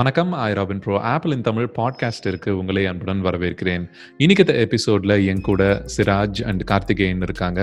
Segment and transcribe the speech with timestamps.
[0.00, 0.32] வணக்கம்.
[0.32, 2.58] I Robin bro Apple in Tamil podcast இருக்கு.
[2.58, 3.82] உங்களை அன்புடன் வரவேற்கிறேன்.
[4.16, 5.62] இன்னைக்கு எபிசோட்ல என் கூட
[5.96, 7.60] சிராஜ் அண்ட் கார்த்திகேயன் இருக்காங்க.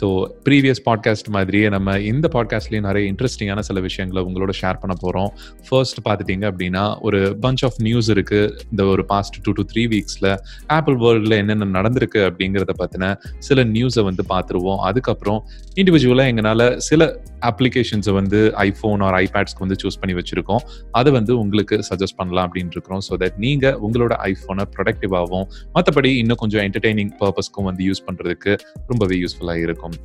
[0.00, 0.06] ஸோ
[0.48, 5.30] ப்ரீவியஸ் பாட்காஸ்ட் மாதிரியே நம்ம இந்த பாட்காஸ்ட்லயும் நிறைய இன்ட்ரெஸ்டிங்கான சில விஷயங்களை உங்களோட ஷேர் பண்ண போறோம்.
[5.68, 8.42] ஃபர்ஸ்ட் பார்த்துட்டீங்க அப்படின்னா ஒரு பஞ்ச் ஆஃப் நியூஸ் இருக்கு.
[8.70, 14.04] இந்த ஒரு பாஸ்ட் டூ டு த்ரீ வீக்ஸ்ல ஆப்பிள் வேர்ல்டில் என்னென்ன நடந்திருக்கு அப்படிங்கிறத பற்றின சில நியூஸை
[14.10, 14.80] வந்து பார்த்துருவோம்.
[14.90, 15.42] அதுக்கப்புறம்
[15.76, 17.10] இண்டிவிஜுவலாக எங்களால் சில
[17.48, 20.62] அப்ளிகேஷன்ஸை வந்து ஐஃபோன் ஆர் ஐபேட்ஸ்க்கு வந்து சூஸ் பண்ணி வச்சிருக்கோம்.
[21.00, 23.02] அதை வந்து உங்களுக்கு சஜஸ்ட் பண்ணலாம் அப்படின்னு இருக்கிறோம்.
[23.08, 28.54] ஸோ தட் நீங்க உங்களோட ஐஃபோனை ப்ரொடக்டிவாகவும் மற்றபடி இன்னும் கொஞ்சம் என்டர்டைனிங் பர்பஸ்க்கும் வந்து யூஸ் பண்றதுக்கு
[28.92, 29.96] ரொம்பவே யூஸ்ஃபுல்லாக இருக்கும்.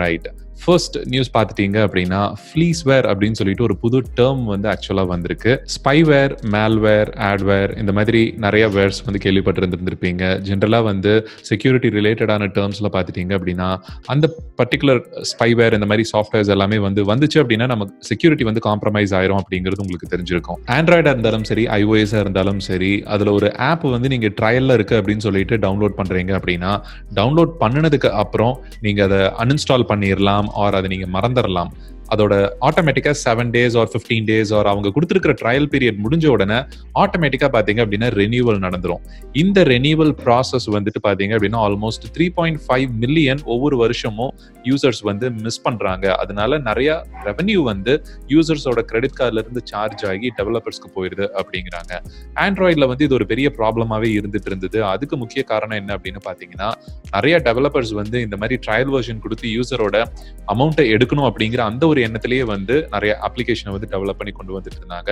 [0.00, 0.28] ரைட்
[0.62, 5.52] ஃபர்ஸ்ட் நியூஸ் பார்த்துட்டீங்க அப்படின்னா ஃப்ளீஸ்வேர் அப்படின்னு சொல்லிட்டு ஒரு புது டேர்ம் வந்து ஆக்சுவலாக வந்திருக்கு.
[5.74, 10.22] ஸ்பைவேர் மேல்வேர் ஆட்வேர் இந்த மாதிரி நிறைய வேர்ஸ் வந்து கேள்விப்பட்டிருந்திருந்திருப்பீங்க.
[10.48, 11.12] ஜென்ரலாக வந்து
[11.50, 13.68] செக்யூரிட்டி ரிலேட்டடான டேர்ம்ஸில் பார்த்துட்டீங்க அப்படின்னா
[14.14, 14.26] அந்த
[14.60, 19.84] பர்டிகுலர் ஸ்பைவேர் இந்த மாதிரி சாஃப்ட்வேர்ஸ் எல்லாமே வந்து வந்துச்சு அப்படின்னா நமக்கு செக்யூரிட்டி வந்து காம்ப்ரமைஸ் ஆயிரும் அப்படிங்கிறது
[19.86, 20.60] உங்களுக்கு தெரிஞ்சிருக்கும்.
[20.76, 25.56] ஆண்ட்ராய்டாக இருந்தாலும் சரி ஐஓஎஸாக இருந்தாலும் சரி அதில் ஒரு ஆப் வந்து நீங்கள் ட்ரையலில் இருக்குது அப்படின்னு சொல்லிட்டு
[25.66, 26.72] டவுன்லோட் பண்ணுறீங்க அப்படின்னா
[27.20, 28.54] டவுன்லோட் பண்ணினதுக்கு அப்புறம்
[28.86, 31.72] நீங்கள் அதை அன்இன்ஸ்டால் பண்ணிடலாம் ஆர் அதை நீங்கள் மறந்துடலாம்.
[32.14, 32.34] அதோட
[32.68, 36.58] ஆட்டோமேட்டிக்கா seven days or fifteen days or அவங்க கொடுத்துருக்கிற ட்ரையல் பீரியட் முடிஞ்ச உடனே
[37.02, 39.02] ஆட்டோமேட்டிக்காக பார்த்தீங்க அப்படின்னா ரெனியூவல் நடந்துரும்.
[39.42, 44.32] இந்த ரெனியூவல் ப்ராசஸ் வந்துட்டு பார்த்தீங்க அப்படின்னா almost three point five million ஒவ்வொரு வருஷமும்
[44.70, 46.06] யூசர்ஸ் வந்து மிஸ் பண்றாங்க.
[46.22, 46.90] அதனால நிறைய
[47.28, 47.92] ரெவன்யூ வந்து
[48.34, 51.92] யூசர்ஸோட கிரெடிட் கார்டுல இருந்து சார்ஜ் ஆகி டெவலப்பர்ஸ்க்கு போயிருது அப்படிங்கிறாங்க.
[52.46, 54.78] ஆண்ட்ராய்டில் வந்து இது ஒரு பெரிய ப்ராப்ளமாவே இருந்துட்டு இருந்தது.
[54.92, 56.70] அதுக்கு முக்கிய காரணம் என்ன அப்படின்னு பார்த்தீங்கன்னா
[57.16, 59.96] நிறைய டெவலப்பர்ஸ் வந்து இந்த மாதிரி ட்ரையல் வெர்ஷன் கொடுத்து யூசரோட
[60.54, 65.10] அமௌண்ட்டை எடுக்கணும் அப்படிங்கிற அந்த ஒரு எண்ணத்திலேயே வந்து நிறைய அப்ளிகேஷனை வந்து டெவலப் பண்ணி கொண்டு வந்துட்டு இருந்தாங்க.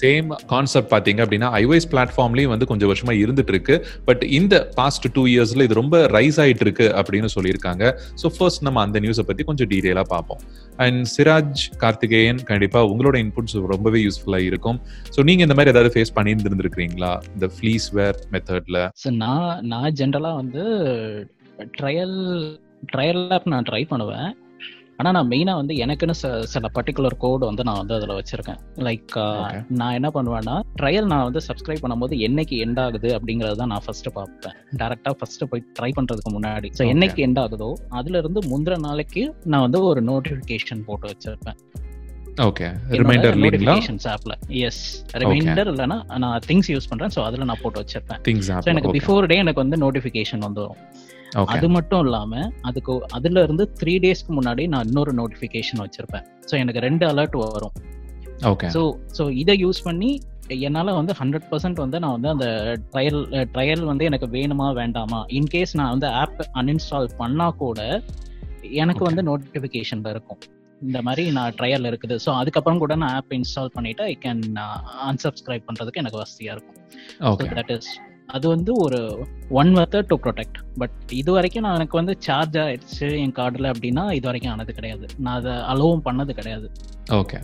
[0.00, 3.76] சேம் கான்செப்ட் பார்த்தீங்க அப்படின்னா ஐஒஎஸ் பிளாட்ஃபார்ம்லேயும் வந்து கொஞ்சம் வருஷமா இருந்துட்டு இருக்கு.
[4.08, 7.84] பட் இந்த பாஸ்ட் டூ இயர்ஸ்ல இது ரொம்ப ரைஸ் ஆயிட்டு இருக்கு அப்படின்னு சொல்லியிருக்காங்க.
[8.22, 10.42] ஸோ ஃபர்ஸ்ட் நம்ம அந்த நியூஸை பத்தி கொஞ்சம் டீடைலா பார்ப்போம்.
[10.86, 14.80] அண்ட் சிராஜ் கார்த்திகேயன் கண்டிப்பா உங்களோட இன்புட்ஸ் ரொம்பவே யூஸ்ஃபுல்லா இருக்கும்.
[15.16, 18.78] ஸோ நீங்க இந்த மாதிரி ஏதாவது ஃபேஸ் பண்ணி இருந்திருக்கிறீங்களா இந்த ஃபிளீஸ் வேர் மெத்தட்ல
[19.22, 20.62] நான் நான் ஜென்ரலா வந்து
[21.78, 22.18] ட்ரையல்
[22.92, 24.30] ட்ரையல் ஆப் நான் ட்ரை பண்ணுவேன்.
[25.00, 28.58] ஆனால் நான் மெயினாக வந்து எனக்குன்னு ச- சில பர்டிகுலர் கோடு வந்து நான் வந்து அதில் வச்சிருக்கேன்.
[28.78, 29.14] லைக்.
[29.68, 34.12] நான் என்ன பண்ணுவேன்னா ட்ரையல் நான் வந்து சப்ஸ்கிரைப் பண்ணும்போது என்னைக்கு எண்ட் ஆகுது அப்படிங்கறது தான் நான் ஃபர்ஸ்ட்
[34.14, 34.52] பார்ப்பேன்.
[34.76, 36.70] டேரக்டா ஃபர்ஸ்ட் போய் ட்ரை பண்றதுக்கு முன்னாடி.
[36.78, 36.84] ஸோ.
[36.92, 41.58] என்னைக்கு எண்ட் ஆகுதோ அதுல இருந்து முந்திர நாளைக்கு நான் வந்து ஒரு நோட்டிஃபிகேஷன் போட்டு வச்சிருப்பேன்.
[42.40, 43.72] ஓகே ரிமைண்டர் இல்லைங்களா?
[43.72, 47.10] நோட்டிஃபிகேஷன்ஸ் ஆப்ல எஸ் ரிமைண்டர் இல்லைன்னா நான் திங்ஸ் யூஸ் பண்றேன்.
[47.14, 48.20] ஸோ அதுல நான் போட்டு வச்சிருப்பேன்.
[48.28, 50.78] திங்ஸ் எனக்கு பிஃபோர் டே எனக்கு வந்து நோட்டிஃபிகேஷன் வந்துடும்
[51.54, 56.26] அது மட்டும் இல்லாம அதுக்கு அதுல இருந்து த்ரீ டேஸ்க்கு முன்னாடி நான் இன்னொரு நோட்டிஃபிகேஷன் வச்சிருப்பேன்.
[56.50, 57.74] ஸோ எனக்கு ரெண்டு அலர்ட் வரும்.
[58.52, 58.82] ஓகே ஸோ
[59.18, 60.10] ஸோ இதை யூஸ் பண்ணி
[60.66, 62.46] என்னால் வந்து ஹண்ட்ரட் பர்சன்ட் வந்து நான் வந்து அந்த
[62.92, 63.20] ட்ரையல்
[63.54, 65.20] ட்ரையல் வந்து எனக்கு வேணுமா வேண்டாமா?
[65.38, 67.80] இன்கேஸ் நான் வந்து ஆப் அன்இன்ஸ்டால் பண்ணா கூட
[68.82, 70.40] எனக்கு வந்து நோட்டிஃபிகேஷன் இருக்கும்.
[70.86, 72.16] இந்த மாதிரி நான் ட்ரையல் இருக்குது.
[72.24, 74.42] ஸோ அதுக்கப்புறம் கூட நான் ஆப் இன்ஸ்டால் பண்ணிட்டு ஐ கேன்
[75.10, 76.78] unsubscribe பண்றதுக்கு எனக்கு வசதியா இருக்கும்.
[77.58, 77.90] தட் இஸ்
[78.36, 78.98] அது வந்து ஒரு
[79.60, 84.04] one method to protect but இது வரைக்கும் நான் எனக்கு வந்து சார்ஜ் ஆயிடுச்சு என் கார்டில் அப்படின்னா
[84.18, 85.06] இது வரைக்கும் ஆனது கிடையாது.
[85.24, 86.66] நான் அதை அலோவும் பண்ணது கிடையாது.
[87.20, 87.38] ஓகே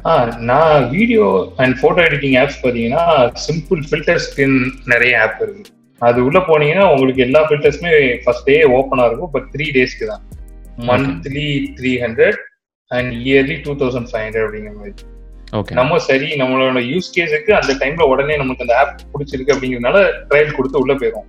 [0.51, 1.25] நான் video
[1.65, 3.05] and photo editing apps பாத்தீங்கன்னா
[3.47, 4.59] சிம்பிள் ஃபில்டர் ஸ்கின்
[4.93, 5.65] நிறைய ஆப் இருக்கு.
[6.03, 7.93] அது உள்ள போனீங்கன்னா உங்களுக்கு எல்லா ஃபில்டர்ஸுமே
[8.25, 9.33] ஃபர்ஸ்ட் டே ஓப்பனா இருக்கும்.
[9.37, 10.25] பட் த்ரீ டேஸ்க்கு தான்.
[10.91, 11.49] Monthly
[11.79, 12.41] three hundred
[12.91, 14.95] and yearly two thousand five hundred அப்படிங்கிற மாதிரி.
[15.79, 19.99] நம்ம சரி நம்மளோட யூஸ் கேஸுக்கு அந்த டைம்ல உடனே நமக்கு அந்த ஆப் பிடிச்சிருக்கு அப்படிங்கிறதுனால
[20.31, 21.27] ட்ரையல் கொடுத்து உள்ள போயிடும்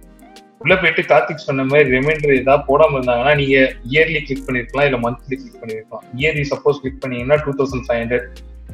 [0.63, 3.57] உள்ள போயிட்டு கார்த்திக் சொன்ன மாதிரி ரிமைண்டர் ஏதாவது போடாம இருந்தாங்கன்னா நீங்க
[3.91, 6.05] இயர்லி கிளிக் பண்ணிருக்கலாம் இல்ல மந்த்லி கிளிக் பண்ணிருக்கலாம்.
[6.19, 8.27] இயர்லி சப்போஸ் கிளிக் பண்ணீங்கன்னா two thousand five hundred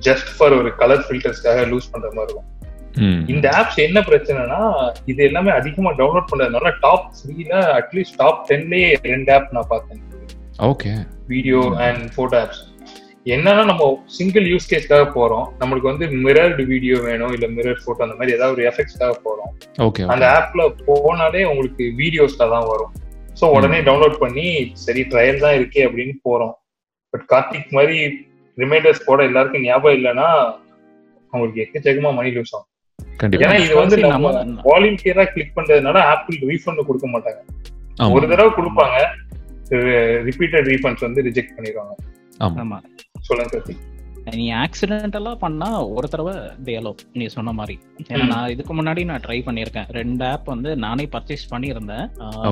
[0.08, 2.50] just for ஒரு கலர் ஃபில்டர்ஸ்க்காக லூஸ் பண்ற மாதிரி இருக்கும்.
[3.34, 4.62] இந்த ஆப்ஸ் என்ன பிரச்சனைனா
[5.12, 10.02] இது எல்லாமே அதிகமா டவுன்லோட் பண்றதுனால டாப் த்ரீல அட்லீஸ்ட் டாப் டென்லயே ரெண்டு ஆப் நான் பார்த்தேன்.
[10.72, 10.94] Okay
[11.34, 12.64] video and photo apps
[13.26, 13.84] என்னன்னா நம்ம
[14.16, 15.46] சிங்கிள் யூஸ் கேஸ்க்காக போறோம்.
[15.60, 19.52] நம்மளுக்கு வந்து மிரர்டு வீடியோ வேணும் இல்ல மிரர் போட்டோ அந்த மாதிரி ஏதாவது ஒரு எஃபெக்ட்ஸ்க்காக போறோம்.
[19.86, 22.92] ஓகே அந்த ஆப்ல போனாலே உங்களுக்கு வீடியோஸ்ல தான் வரும்.
[23.40, 24.48] ஸோ உடனே டவுன்லோட் பண்ணி
[24.86, 26.54] சரி ட்ரையல் தான் இருக்கே அப்படின்னு போறோம்.
[27.14, 27.98] பட் கார்த்திக் மாதிரி
[28.58, 30.28] ரிமைண்டர்ஸ் போட எல்லாருக்கும் ஞாபகம் இல்லைன்னா
[31.34, 32.70] அவங்களுக்கு எக்கச்சக்கமா மணி லூஸ் ஆகும்.
[33.22, 33.44] கண்டிப்பா.
[33.46, 34.32] ஏன்னா இது வந்து நம்ம
[34.70, 37.42] வாலண்டியரா கிளிக் பண்றதுனால ஆப்பிள் ரீஃபண்ட் கொடுக்க மாட்டாங்க.
[38.02, 38.12] ஆமா.
[38.18, 38.98] ஒரு தடவை கொடுப்பாங்க
[40.30, 41.94] ரிப்பீட்டட் ரீஃபண்ட்ஸ் வந்து ரிஜெக்ட் பண்ணிடுவாங்க.
[42.46, 42.60] ஆமா.
[42.64, 42.78] ஆமா.
[43.24, 43.58] சொல்லுங்க
[44.36, 46.34] நீ ஆக்சிடென்டலா பண்ணா ஒரு தடவை
[46.64, 47.80] தேலோ நீ சொன்ன மாதிரி.
[48.04, 48.28] ஏன்னா.
[48.28, 49.90] நான் இதுக்கு முன்னாடி நான் ட்ரை பண்ணியிருக்கேன்.
[49.90, 52.06] ரெண்டு ஆப் வந்து நானே பர்ச்சேஸ் பண்ணியிருந்தேன்.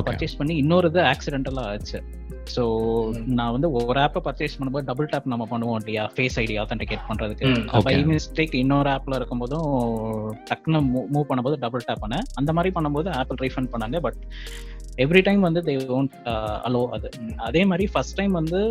[0.08, 2.04] பர்ச்சேஸ் பண்ணி இன்னொரு இது ஆக்சிடென்டலா ஆச்சு.
[2.56, 2.64] ஸோ.
[3.26, 6.12] நான் வந்து ஒரு ஆப்பை பர்ச்சேஸ் பண்ணும்போது டபுள் டேப் நம்ம பண்ணுவோம் இல்லையா?
[6.16, 7.82] ஃபேஸ் ஐடி ஆத்தென்டிகேட் பண்றதுக்கு.
[7.84, 7.96] பை.
[8.06, 9.70] மிஸ்டேக் இன்னொரு ஆப்ல இருக்கும்போதும்
[10.50, 10.82] டக்குன்னு
[11.14, 12.28] மூவ் பண்ணும்போது டபுள் டேப் பண்ணேன்.
[12.34, 14.00] அந்த மாதிரி பண்ணும்போது ஆப்பிள் ரீஃபண்ட் பண்ணாங்க.
[14.00, 14.20] பட்
[14.98, 16.16] எவ்ரி டைம் வந்து தே ஒன்ட்
[16.68, 17.10] அலோ அது.
[17.38, 18.62] அதே மாதிரி ஃபர்ஸ்ட் டைம் வந்து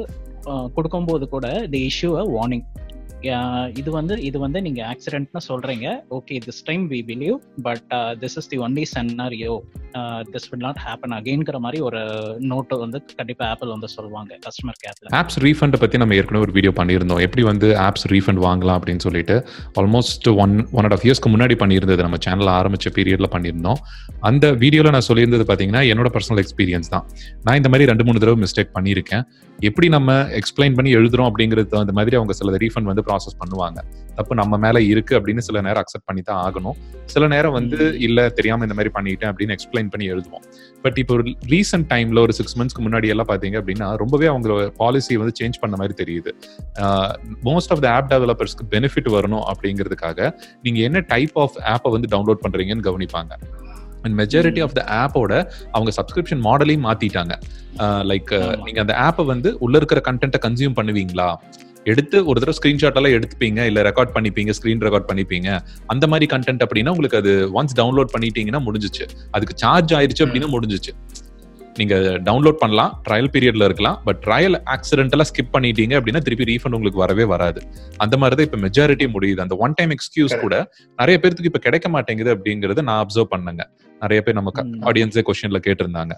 [0.46, 2.64] uh, கொடுக்கும்போது கூட தி இஷ்யூ அ வார்னிங்
[3.80, 5.86] இது வந்து இது வந்து நீங்க ஆக்சிடென்ட்னு சொல்றீங்க.
[6.16, 7.36] Okay this time we believe
[7.66, 7.90] but
[8.22, 9.54] this is the only scenario
[10.34, 12.00] this will not happen அகெயின்கிற மாதிரி ஒரு
[12.52, 16.72] நோட்டு வந்து கண்டிப்பா ஆப்பிள் வந்து சொல்லுவாங்க கஸ்டமர் கேர்ல ஆப்ஸ் ரீஃபண்டை பற்றி நம்ம ஏற்கனவே ஒரு வீடியோ
[16.80, 17.20] பண்ணியிருந்தோம்.
[17.26, 19.36] எப்படி வந்து ஆப்ஸ் ரீஃபண்ட் வாங்கலாம் அப்படின்னு சொல்லிட்டு
[19.82, 22.00] almost one one and half இயர்ஸ்க்கு முன்னாடி பண்ணியிருந்தது.
[22.06, 23.80] நம்ம சேனல் ஆரம்பிச்ச பீரியட்ல பண்ணியிருந்தோம்.
[24.30, 27.06] அந்த வீடியோவில் நான் சொல்லியிருந்தது பார்த்தீங்கன்னா என்னோட பர்சனல் எக்ஸ்பீரியன்ஸ் தான்.
[27.46, 29.24] நான் இந்த மாதிரி ரெண்டு மூணு தடவை மிஸ்டேக் பண்ணியிருக்கேன்.
[29.68, 33.80] எப்படி நம்ம எக்ஸ்பிளைன் பண்ணி எழுதுறோம் அப்படிங்கிறது அந்த மாதிரி அவங்க சில ரீஃபண்ட் வந்து ப்ராசஸ் பண்ணுவாங்க.
[34.18, 36.76] தப்பு நம்ம மேல இருக்கு அப்படின்னு சில நேரம் அக்செப்ட் பண்ணி தான் ஆகணும்.
[37.12, 40.44] சில நேரம் வந்து இல்ல தெரியாம இந்த மாதிரி பண்ணிட்டேன் அப்படின்னு எக்ஸ்பிளைன் பண்ணி எழுதுவோம்.
[40.84, 45.16] பட் இப்போ ஒரு ரீசெண்ட் டைம்ல ஒரு சிக்ஸ் மந்த்ஸ்க்கு முன்னாடி எல்லாம் பாத்தீங்க அப்படின்னா ரொம்பவே அவங்க பாலிசி
[45.22, 46.32] வந்து சேஞ்ச் பண்ண மாதிரி தெரியுது.
[47.48, 50.30] மோஸ்ட் ஆஃப் த ஆப் டெவலப்பர்ஸ்க்கு பெனிஃபிட் வரணும் அப்படிங்கிறதுக்காக
[50.66, 53.32] நீங்க என்ன டைப் ஆஃப் ஆப்பை வந்து டவுன்லோட் பண்றீங்கன்னு கவனிப்பாங்க.
[54.04, 55.32] அண்ட் மெஜாரிட்டி ஆஃப் த ஆப்போட
[55.74, 57.34] அவங்க சப்ஸ்கிரிப்ஷன் மாடலையும் மாத்திட்டாங்க.
[58.10, 58.30] லைக்
[58.66, 61.28] நீங்க அந்த ஆப்பை வந்து உள்ள இருக்கிற கண்டென்ட்டை கன்சியூம் பண்ணுவீங்களா?
[61.92, 65.48] எடுத்து ஒரு தடவை ஸ்கிரீன்ஷாட் எல்லாம் எடுத்துப்பீங்க இல்ல ரெக்கார்ட் பண்ணிப்பீங்க ஸ்கிரீன் ரெக்கார்ட் பண்ணிப்பீங்க.
[65.94, 69.06] அந்த மாதிரி கண்டென்ட் அப்படின்னா உங்களுக்கு அது ஒன்ஸ் டவுன்லோட் பண்ணிட்டீங்கன்னா முடிஞ்சிச்சு.
[69.36, 70.94] அதுக்கு சார்ஜ் ஆயிருச்சு அப்படின்னா முடிஞ்சிச்சு.
[71.80, 71.96] நீங்க
[72.28, 77.24] டவுன்லோட் பண்ணலாம் ட்ரையல் பீரியட்ல இருக்கலாம் பட் ட்ரையல் ஆக்சிடென்டலா ஸ்கிப் பண்ணிட்டீங்க அப்படின்னா திருப்பி ரீஃபண்ட் உங்களுக்கு வரவே
[77.32, 77.60] வராது.
[78.04, 79.40] அந்த மாதிரி தான் இப்ப மெஜாரிட்டி முடியுது.
[79.44, 80.56] அந்த ஒன் டைம் எக்ஸ்கியூஸ் கூட
[81.02, 83.64] நிறைய பேருக்கு இப்ப கிடைக்க மாட்டேங்குது அப்படிங்கறத நான் அப்சர்வ் பண்ணேங்க.
[84.04, 84.52] நிறைய பேர் நம்ம
[84.90, 86.14] ஆடியன்ஸே கொஸ்டின்ல கேட்டிருந்தாங்க.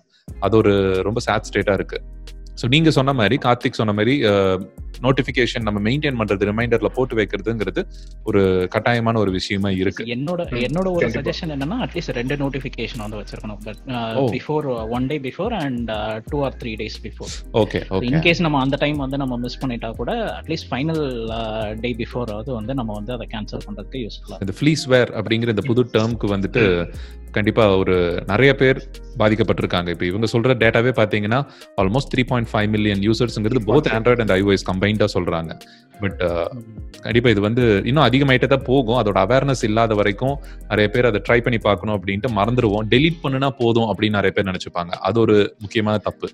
[0.46, 0.74] அது ஒரு
[1.08, 2.00] ரொம்ப சேட் ஸ்டேட்டா இருக்கு.
[2.60, 4.14] ஸோ நீங்க சொன்ன மாதிரி கார்த்திக் சொன்ன மாதிரி
[5.04, 7.82] நோட்டிபிகேஷன் நம்ம மெயின்டைன் பண்றது ரிமைண்டர்ல போட்டு வைக்கிறதுங்கிறது
[8.28, 8.40] ஒரு
[8.74, 10.02] கட்டாயமான ஒரு விஷயமா இருக்கு.
[10.14, 13.60] என்னோட என்னோட ஒரு சஜஷன் என்னன்னா அட்லீஸ்ட் ரெண்டு நோட்டிபிகேஷன் வந்து வச்சிருக்கணும்.
[13.66, 13.80] But
[14.36, 14.66] before
[14.96, 15.90] one day before and
[16.32, 17.32] two or three days before
[17.62, 21.02] okay okay in case நம்ம அந்த டைம் வந்து நம்ம மிஸ் பண்ணிட்டா கூட அட்லீஸ்ட் ஃபைனல்
[21.86, 25.66] டே பிஃபோர் ஆவது வந்து நம்ம வந்து அதை கேன்சல் பண்றதுக்கு யூஸ்ஃபுல்லா இந்த ஃப்ளீஸ் வேர் அப்படிங்கிற இந்த
[25.72, 26.64] புது டேர்ம்க்கு வந்துட்டு
[27.36, 27.94] கண்டிப்பா ஒரு
[28.30, 28.78] நிறைய பேர்
[29.20, 29.88] பாதிக்கப்பட்டிருக்காங்க.
[29.88, 31.38] இப்போ இவங்க சொல்ற டேட்டாவே பாத்தீங்கன்னா
[31.82, 35.54] almost three point five million யூசர்ஸ்ங்கிறது both Android and iOS கம்பைண்டா சொல்றாங்க.
[36.02, 36.20] பட்
[37.04, 38.98] கண்டிப்பா இது வந்து இன்னும் அதிகமாயிட்டே தான் போகும்.
[39.00, 40.34] அதோட அவேர்னஸ் இல்லாத வரைக்கும்
[40.70, 44.92] நிறைய பேர் அதை ட்ரை பண்ணி பார்க்கணும் அப்படின்ட்டு மறந்துடுவோம் டெலீட் பண்ணுனா போதும் அப்படின்னு நிறைய பேர் நினைச்சுப்பாங்க.
[45.08, 46.28] அது ஒரு முக்கியமான தப்பு.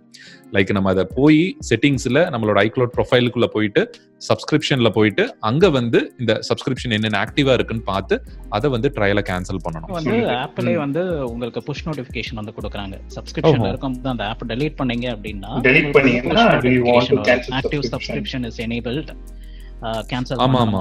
[0.57, 1.41] லைக் நம்ம அதை போய்
[1.71, 3.83] செட்டிங்ஸ்ல நம்மளோட ஐக்ளோட் ப்ரொஃபைலுக்குள்ள போயிட்டு
[4.29, 8.15] சப்ஸ்கிரிப்ஷன்ல போயிட்டு அங்க வந்து இந்த சப்ஸ்கிரிப்ஷன் என்னென்ன ஆக்டிவா இருக்குன்னு பார்த்து
[8.57, 9.93] அதை வந்து ட்ரையல கேன்சல் பண்ணணும்.
[9.99, 11.03] வந்து ஆப்பிளே வந்து
[11.33, 12.97] உங்களுக்கு புஷ் நோட்டிபிகேஷன் வந்து கொடுக்குறாங்க.
[13.17, 15.53] சப்ஸ்கிரிப்ஷன்ல இருக்கும்போது அந்த ஆப் டெலீட் பண்ணீங்க அப்படின்னா
[15.99, 17.95] பண்ணீங்கன்னா do you want to cancel active subscription?
[17.95, 19.13] Subscription is enabled
[20.13, 20.79] cancel ஆமா, ஆமா,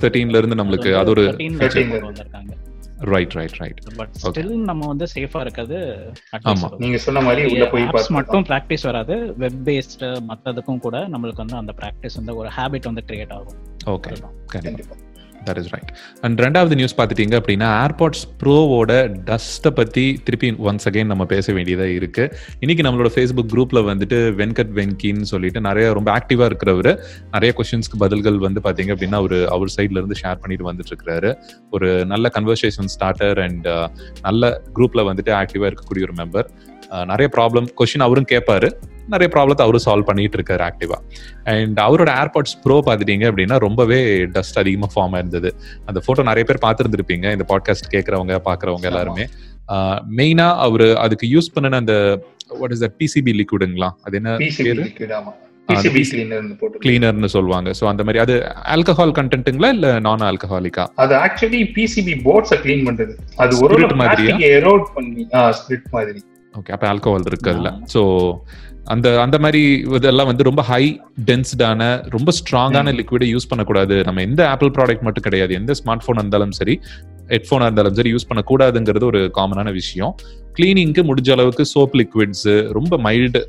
[0.00, 1.24] 13 ல இருந்து நம்மளுக்கு அது ஒரு.
[1.28, 2.52] வந்திருக்காங்க.
[3.12, 5.76] Right right right but still நம்ம வந்து சேஃபா இருக்கிறது
[6.50, 6.68] ஆமா.
[6.78, 9.14] நீங்க சொன்ன மாதிரி உள்ள போய் apps பார்த்து மட்டும் பிராக்டிஸ் வராது.
[9.36, 13.58] வெப் பேஸ்ட் மத்ததுக்கும் கூட நம்மளுக்கு வந்து அந்த பிராக்டிஸ் வந்து ஒரு ஹாபிட் வந்து கிரியேட் ஆகும்.
[13.94, 14.12] ஓகே
[14.46, 14.96] கண்டிப்பா.
[15.46, 15.90] தட் இஸ் ரைட்
[16.22, 18.92] அண்ட் ரெண்டாவது நியூஸ் பார்த்துட்டீங்க அப்படின்னா ஏர்பாட்ஸ் ப்ரோவோட
[19.30, 24.72] டஸ்ட்டை பற்றி திருப்பி ஒன்ஸ் அகைன் நம்ம பேச வேண்டியதாக இருக்குது இன்னைக்கு நம்மளோட ஃபேஸ்புக் குரூப்பில் வந்துட்டு வெங்கட்
[24.80, 26.92] வெங்கின்னு சொல்லிட்டு நிறைய ரொம்ப ஆக்டிவாக இருக்கிறவர்
[27.34, 31.32] நிறைய கொஷின்ஸ்க்கு பதில்கள் வந்து பார்த்தீங்க அப்படின்னா அவர் அவர் சைட்லேருந்து ஷேர் பண்ணிட்டு வந்துட்டு இருக்கிறாரு.
[31.70, 33.68] ஒரு நல்ல கன்வர்சேஷன் ஸ்டார்டர் அண்ட்
[34.22, 36.48] நல்ல குரூப்பில் வந்துட்டு ஆக்டிவாக இருக்கக்கூடிய ஒரு மெம்பர்
[36.92, 38.70] uh, நிறைய ப்ராப்ளம் கொஷின் அவரும் கேட்பாரு.
[39.14, 40.98] நிறைய ப்ராப்ளத்தை அவரும் சால்வ் பண்ணிட்டு இருக்காரு ஆக்டிவா
[41.54, 44.00] அண்ட் அவரோட ஏர்பாட்ஸ் ப்ரோ பார்த்துட்டீங்க அப்படின்னா ரொம்பவே
[44.36, 45.50] டஸ்ட் அதிகமாக ஃபார்ம் இருந்தது
[45.88, 49.26] அந்த போட்டோ நிறைய பேர் பார்த்துருந்துருப்பீங்க இந்த பாட்காஸ்ட் கேட்கறவங்க பாக்குறவங்க எல்லாருமே.
[50.18, 51.94] மெயினா அவரு அதுக்கு யூஸ் பண்ணின அந்த
[52.60, 54.84] வாட் இஸ் த பிசிபி லிக்விடுங்களா அது என்ன PCB பேரு?
[56.84, 57.68] கிளீனர்னு சொல்லுவாங்க.
[57.78, 58.34] ஸோ அந்த மாதிரி அது
[58.74, 63.14] ஆல்கஹால் கண்டென்ட்டுங்களா இல்ல நான் ஆல்கஹாலிக்கா அது ஆக்சுவலி பிசிபி போர்ட்ஸ க்ளீன் பண்றது.
[63.42, 63.76] அது ஒரு?
[63.92, 65.24] பிளாஸ்டிக் எரோட் பண்ணி
[65.58, 66.20] ஸ்பிரிட் மாதிரி.
[66.58, 68.00] ஓகே அப்ப ஆல்கஹால் இருக்கு அதுல ஸோ
[68.84, 69.62] அந்த அந்த மாதிரி
[69.96, 72.92] இதெல்லாம் வந்து ரொம்ப ஹை டென்ஸ்டான ரொம்ப ஸ்ட்ராங்கான.
[73.00, 74.04] லிக்விடை யூஸ் பண்ணக்கூடாது.
[74.04, 75.54] நம்ம எந்த ஆப்பிள் ப்ராடக்ட் மட்டும் கிடையாது.
[75.54, 76.80] எந்த ஸ்மார்ட் போன் இருந்தாலும் சரி
[77.28, 80.14] ஹெட்ஃபோனா இருந்தாலும் சரி யூஸ் பண்ணக்கூடாதுங்கிறது ஒரு காமனான விஷயம்.
[80.54, 83.40] கிளீனிங்க்கு முடிஞ்ச அளவுக்கு சோப் லிக்விட்ஸ் ரொம்ப மைல்டு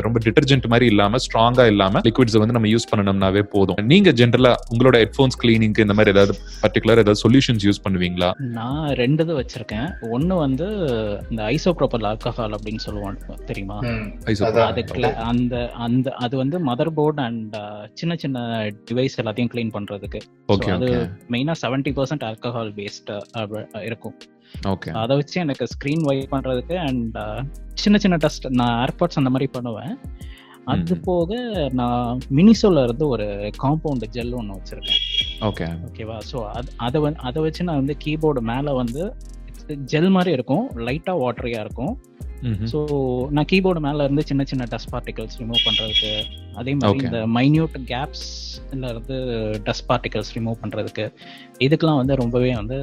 [0.00, 4.96] ரொம்ப டிட்டர்ஜென்ட் மாதிரி இல்லாம ஸ்ட்ராங்கா இல்லாம லிக்விட்ஸ் வந்து நம்ம யூஸ் பண்ணணும்னாவே போதும் நீங்க ஜென்ரலா உங்களோட
[5.02, 10.36] ஹெட்ஃபோன்ஸ் கிளீனிங்க்கு இந்த மாதிரி ஏதாவது பர்டிகுலர் ஏதாவது சொல்யூஷன்ஸ் யூஸ் பண்ணுவீங்களா நான் ரெண்டு இது வச்சிருக்கேன் ஒன்னு
[10.38, 10.68] வந்து
[11.30, 14.06] இந்த ஐசோப்ரோபல் ஆல்கஹால் அப்படின்னு சொல்லுவாங்க தெரியுமா ம்.
[14.26, 14.48] Isoprene.
[14.48, 14.68] அதான்.
[14.70, 17.56] அது cla- அந்த அந்த அது வந்து மதர் போர்டு அண்ட்
[17.94, 18.38] சின்ன சின்ன
[18.88, 20.20] டிவைஸ் எல்லாத்தையும் க்ளீன் பண்றதுக்கு
[20.74, 20.90] அது
[21.30, 23.10] மெயினா செவன்டி பர்சன்ட் ஆல்கஹால் பேஸ்ட்
[23.82, 24.16] இருக்கும்
[24.60, 24.90] ஓகே.
[24.90, 27.18] அதை வச்சு எனக்கு ஸ்க்ரீன் வைப் பண்றதுக்கு அண்ட்
[27.74, 29.98] சின்ன சின்ன டஸ்ட் நான் ஏர்பாட்ஸ் அந்த மாதிரி பண்ணுவேன்.
[30.64, 31.00] அது.
[31.00, 31.38] போக
[31.72, 35.00] நான் மினிசோல இருந்து ஒரு காம்பவுண்ட் ஜெல் ஒன்று வச்சிருக்கேன்.
[35.40, 35.66] ஓகே.
[35.88, 39.14] ஓகேவா ஸோ அது அதை வந்து அதை வச்சு நான் வந்து கீபோர்டு மேலே வந்து
[39.84, 40.68] ஜெல் மாதிரி இருக்கும்.
[40.76, 41.98] லைட்டாக வாட்டரியாக இருக்கும்.
[42.72, 42.78] ஸோ
[43.30, 46.12] நான் கீபோர்டு மேலே இருந்து சின்ன சின்ன டஸ்ட் பார்ட்டிகல்ஸ் ரிமூவ் பண்ணுறதுக்கு
[46.54, 46.98] அதே மாதிரி.
[47.06, 49.18] இந்த மைன்யூட் கேப்ஸ்ல இருந்து
[49.62, 51.12] டஸ்ட் பார்ட்டிகல்ஸ் ரிமூவ் பண்ணுறதுக்கு
[51.58, 52.78] இதுக்கெல்லாம் வந்து ரொம்பவே வந்து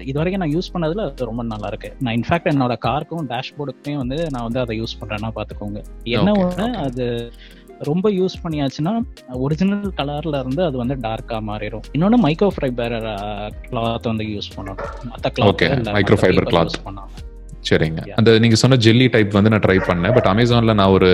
[0.00, 4.30] இது வரைக்கும் நான் யூஸ் பண்ணதுல அது ரொம்ப நல்லா இருக்கு நான் இன்ஃபேக்ட் என்னோட காருக்கும் டேஷ்போர்டுக்குமே வந்து
[4.30, 5.82] நான் வந்து அதை யூஸ் பண்றேன்னா பாத்துக்கோங்க.
[6.02, 6.72] என்ன ஒண்ணு.
[6.72, 7.32] அது
[7.78, 11.80] ரொம்ப யூஸ் பண்ணியாச்சுன்னா ஒரிஜினல் கலர்ல இருந்து அது வந்து டார்க்கா மாறிடும்.
[11.98, 12.92] இன்னொன்னு மைக்ரோ ஃபைபர்
[13.70, 14.78] கிளாத் வந்து யூஸ் பண்ணணும்.
[15.16, 16.66] Okay, cloth microfiber cloth.
[16.66, 17.31] Use பண்ணாம.
[17.68, 18.00] சரிங்க.
[18.18, 20.12] அந்த நீங்க சொன்ன ஜெல்லி டைப் வந்து நான் ட்ரை பண்ணேன்.
[20.14, 21.10] பட் அமேசான்ல நான் ஒரு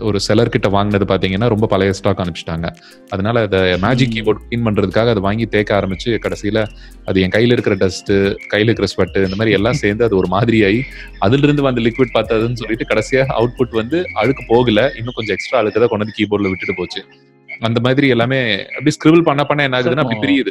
[0.00, 2.68] ஒரு செலர் கிட்ட வாங்கினது பாத்தீங்கன்னா ரொம்ப பழைய ஸ்டாக் அனுப்பிச்சிட்டாங்க.
[3.10, 4.12] அதனால அதை மேஜிக்.
[4.14, 6.64] கீபோர்ட் க்ளீன் பண்றதுக்காக அதை வாங்கி தேக்க ஆரம்பிச்சு கடைசியில
[7.04, 8.12] அது என் கையில இருக்கிற டஸ்ட்
[8.54, 10.80] கையில இருக்கிற ஸ்வெட் இந்த மாதிரி எல்லாம் சேர்ந்து அது ஒரு மாதிரியாயி
[11.18, 14.80] அதுல இருந்து வந்து லிக்விட் பார்த்ததுன்னு சொல்லிட்டு கடைசியா அவுட்புட் வந்து அழுக்கு போகல.
[14.98, 17.02] இன்னும் கொஞ்சம் எக்ஸ்ட்ரா அழுக்கு தான் கொண்டு வந்து கீபோர்ட்ல விட்டுட்டு போச்சு.
[17.48, 18.38] அந்த மாதிரி எல்லாமே
[18.76, 20.50] அப்படி ஸ்கிரிபிள் பண்ண பண்ண என்ன ஆகுதுன்னா அப்படி பிரியுது.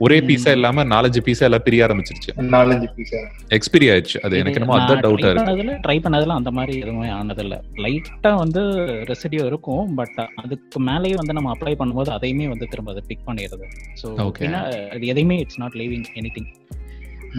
[0.00, 2.30] ஒரே பீஸா இல்லாம நாலஞ்சு பீஸா எல்லாம் பிரிய ஆரம்பிச்சிருச்சு.
[2.54, 3.12] நாலஞ்சு பீஸ்
[3.50, 4.18] எக்ஸ்பீரி ஆயிடுச்சு.
[4.24, 5.76] அது எனக்கு என்னமோ அதான் டவுட்டா இருக்கு.
[5.86, 7.56] ட்ரை பண்ணதுல அந்த மாதிரி எதுவுமே ஆனதில்ல.
[7.84, 8.62] லைட்டா வந்து
[9.10, 13.68] ரெசிடியூ இருக்கும் பட் அதுக்கு மேலேயே வந்து நம்ம அப்ளை பண்ணும்போது அதையுமே வந்து திரும்ப அதை பிக் பண்ணிடுது
[14.02, 14.08] ஸோ.
[14.94, 16.50] அது எதையுமே it's not leaving anything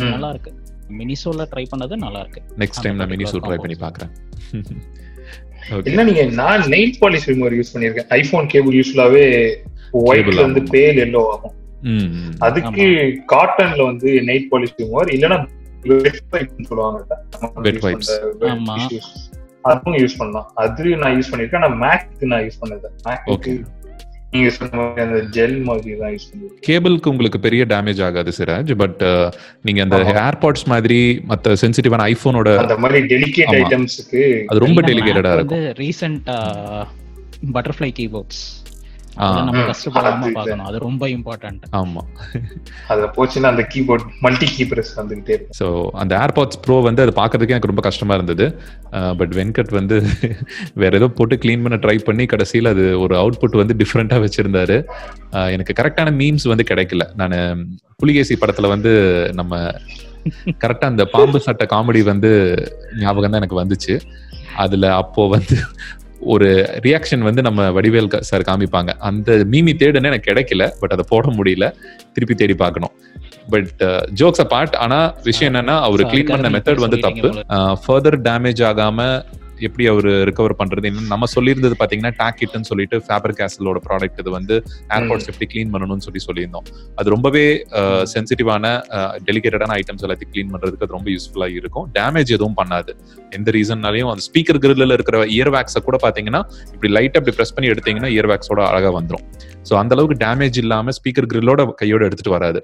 [0.06, 0.54] நல்லா இருக்கு
[0.98, 4.12] மினிசோல ட்ரை பண்ணது நல்லா இருக்கு நெக்ஸ்ட் டைம் நான் மினி சூட் ட்ரை பண்ணி பாக்குறேன்.
[5.76, 10.62] ஓகே இல்ல நீங்க நான் நெயில் பாலிஷ் ரிமூவர் யூஸ் பண்ணிருக்கேன் ஐபோன் கேபிள் Cable ஒயிட்ல வந்து.
[10.72, 11.54] பேல் எல்லோ ஆகும்.
[12.40, 12.88] அதுக்கு
[13.34, 15.38] காட்டன்ல வந்து நெயில் பாலிஷ் ரிமூவர் இல்லனா
[16.68, 17.02] சொல்லுவாங்க.
[19.62, 20.52] அதுவும் யூஸ் பண்ணலாம்.
[20.56, 21.64] அது நான் யூஸ் பண்ணிருக்கேன்.
[21.66, 22.88] நான் மேக்கு நான் யூஸ் பண்ணது
[23.36, 23.58] Okay.
[24.32, 26.64] நீங்க சொன்ன மாதிரி அந்த ஜெல் மாதிரி தான் யூஸ் பண்ணிருக்கேன்.
[26.68, 28.72] கேபிளுக்கு உங்களுக்கு பெரிய டேமேஜ் ஆகாது சிராஜ்.
[28.76, 29.04] பட்
[29.62, 29.98] நீங்க அந்த.
[30.24, 33.54] ஏர்பாட்ஸ் மாதிரி மத்த சென்சிட்டிவான ஐபோனோட அந்த மாதிரி டெலிகேட்.
[33.62, 35.66] ஐட்டம்ஸ்க்கு அது ரொம்ப டெலிகேட்டடா இருக்கும்.
[35.84, 36.22] Recent
[37.54, 38.42] butterfly keyboards.
[39.40, 39.62] நம்ம.
[39.70, 40.66] கஷ்டப்படாம பார்க்கணும்.
[40.70, 42.02] அது ரொம்ப இம்பார்ட்டன்ட் ஆமா.
[42.92, 45.58] அதுல போச்சுன்னா அந்த கீபோர்ட் மல்டி கீ பிரஸ் வந்துகிட்டே இருக்கும்.
[45.60, 45.68] ஸோ
[46.02, 48.48] அந்த ஏர்பாட்ஸ் ப்ரோ வந்து அது பார்க்கறதுக்கே எனக்கு ரொம்ப கஷ்டமா இருந்தது.
[49.22, 49.98] பட் வெங்கட் வந்து
[50.84, 54.78] வேற ஏதோ போட்டு க்ளீன் பண்ண ட்ரை பண்ணி கடைசியில் அது ஒரு அவுட்புட் வந்து டிஃப்ரெண்டா வச்சிருந்தாரு.
[55.56, 57.06] எனக்கு கரெக்டான மீம்ஸ் வந்து கிடைக்கல.
[57.22, 57.38] நான்
[58.02, 58.94] புலிகேசி படத்துல வந்து
[59.34, 59.54] நம்ம
[60.64, 62.30] கரெக்டா அந்த பாம்பு சட்ட காமெடி வந்து
[63.02, 63.94] ஞாபகம் தான் எனக்கு வந்துச்சு.
[64.64, 65.56] அதுல அப்போ வந்து
[66.20, 66.48] ஒரு
[66.84, 68.92] ரியாக்ஷன் வந்து நம்ம வடிவேல் சார் காமிப்பாங்க.
[69.10, 71.68] அந்த மீமி தேடுன்னு எனக்கு கிடைக்கல பட் அதை போட முடியல.
[72.14, 72.94] திருப்பி தேடி பார்க்கணும்.
[73.50, 73.84] பட்
[74.20, 77.30] ஜோக்ஸ் அபார்ட் ஆனா விஷயம் என்னன்னா அவர் க்ளீன் பண்ண மெத்தட் வந்து தப்பு.
[77.84, 79.24] ஃபர்தர் டேமேஜ் ஆகாம
[79.66, 80.86] எப்படி அவர் ரிகவர் பண்றது?
[80.92, 84.56] இன்னும் நம்ம சொல்லியிருந்தது பாத்தீங்கன்னா டாக் கிட்னு சொல்லிட்டு ஃபேபர் கேசலோட ப்ராடக்ட் இது வந்து
[84.98, 86.68] ஏர்போர்ட்ஸ் எப்படி க்ளீன் பண்ணணும்னு சொல்லி சொல்லியிருந்தோம்.
[87.00, 87.46] அது ரொம்பவே
[88.14, 88.74] சென்சிட்டிவான
[89.30, 91.88] டெலிகேட்டடான ஐட்டம்ஸ் எல்லாத்தையும் க்ளீன் பண்றதுக்கு அது ரொம்ப யூஸ்ஃபுல்லா இருக்கும்.
[92.00, 92.94] டேமேஜ் எதுவும் பண்ணாது.
[93.38, 96.44] எந்த ரீசன்னாலையும் அந்த ஸ்பீக்கர் கிரில்ல இருக்கிற இயர் வேக்ஸை கூட பாத்தீங்கன்னா
[96.76, 99.26] இப்படி லைட்டா இப்படி ப்ரெஸ் பண்ணி எடுத்தீங்கன்னா இயர் வேக்ஸோட அழகா வந்துரும்.
[99.70, 102.62] ஸோ அந்த அளவுக்கு டேமேஜ் இல்லாம ஸ்பீக்கர் கிரில்லோட கையோட எடுத்துட்டு வராது.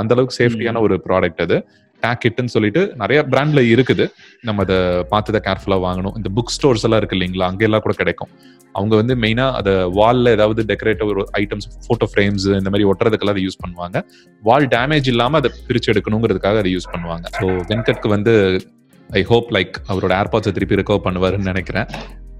[0.00, 1.56] அந்த அளவுக்கு சேஃப்டியான ஒரு ப்ராடக்ட் அது.
[2.02, 4.04] டேக் சொல்லிட்டு நிறைய பிராண்ட்ல இருக்குது.
[4.48, 4.78] நம்ம அதை
[5.12, 6.16] பார்த்து தான் கேர்ஃபுல்லா வாங்கணும்.
[6.18, 7.48] இந்த புக் ஸ்டோர்ஸ் எல்லாம் இருக்கு இல்லைங்களா?
[7.52, 8.32] அங்கெல்லாம் கூட கிடைக்கும்.
[8.78, 13.44] அவங்க வந்து மெயினா அதை வால்ல ஏதாவது டெக்கரேட்டிவ் ஒரு ஐட்டம்ஸ் போட்டோ ஃப்ரேம்ஸ் இந்த மாதிரி ஒட்டுறதுக்கெல்லாம் அதை
[13.46, 14.02] யூஸ் பண்ணுவாங்க.
[14.48, 17.26] வால் டேமேஜ் இல்லாம அதை பிரிச்சு எடுக்கணுங்கிறதுக்காக அதை யூஸ் பண்ணுவாங்க.
[17.38, 18.34] ஸோ வெங்கட்க்கு வந்து
[19.10, 21.88] ஐ ஹோப் லைக் அவரோட ஏர்பாட்ஸை திருப்பி ரெக்கவர் பண்ணுவாருன்னு நினைக்கிறேன்.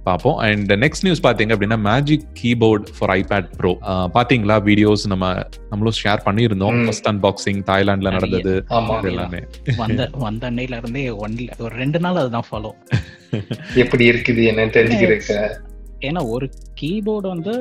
[0.08, 0.36] பார்ப்போம்.
[0.46, 3.72] அண்ட் நெக்ஸ்ட் நியூஸ் பாத்தீங்க அப்படின்னா Magic Keyboard for iPad Pro
[4.16, 5.30] பாத்தீங்களா வீடியோஸ் நம்ம
[5.70, 6.78] நம்மளும் ஷேர் பண்ணியிருந்தோம்.
[6.86, 8.12] ஃபர்ஸ்ட் அன்பாக்சிங் தாய்லாந்துல.
[8.16, 8.54] நடந்தது.
[9.12, 9.40] எல்லாமே.
[9.82, 12.72] வந்த வந்த அன்னையில இருந்தே ஒன்ல ஒரு ரெண்டு நாள் அதுதான் ஃபாலோ
[13.84, 15.38] எப்படி இருக்குது என்னன்னு தெரிஞ்சுக்கிறதுக்கு.
[16.08, 16.46] ஏன்னா ஒரு
[16.80, 17.54] கீபோர்டு வந்து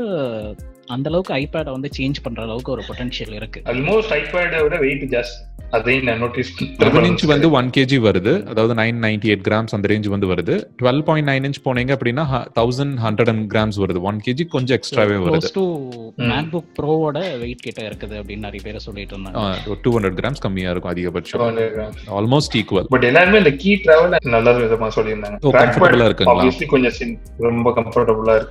[0.86, 3.62] அந்த அளவுக்கு ஐபேட வந்து சேஞ்ச் பண்ற அளவுக்கு ஒரு பொட்டன்ஷியல் இருக்கு.
[3.66, 8.46] ஆல்மோஸ்ட் ஐபேட விட வெயிட் ஜாஸ்தி அதையும் நான் நோட்டீஸ் லெவன் இன்ச் வந்து ஒன் கேஜி வருது.
[8.46, 10.66] அதாவது நைன் நைன்டி எயிட் கிராம்ஸ் அந்த ரேஞ்ச் வந்து வருது.
[10.82, 14.02] டுவெல் பாயிண்ட் நைன் இன்ச் போனீங்க அப்படின்னா தௌசண்ட் ஹண்ட்ரட் அண்ட் கிராம்ஸ் வருது.
[14.02, 15.48] ஒன் கேஜி கொஞ்சம் எக்ஸ்ட்ராவே வருது.
[15.54, 16.22] டு ம்.
[16.22, 19.56] மேக்புக் ப்ரோவோட வெயிட் கிட்ட இருக்குது அப்படின்னு நிறைய பேர் சொல்லிட்டு இருந்தாங்க.
[19.82, 21.92] டூ ஹண்ட்ரட் கிராம்ஸ் கம்மியா இருக்கும் அதிகபட்சம்.
[22.08, 25.38] ஆல்மோஸ்ட் ஈக்குவல் பட் எல்லாருமே இந்த கீ டிராவல் நல்ல விதமா சொல்லியிருந்தாங்க.
[25.42, 28.46] கம்ஃபர்டபுளா கொஞ்சம் sin- ரொம்ப கம்ஃபர்டபுளா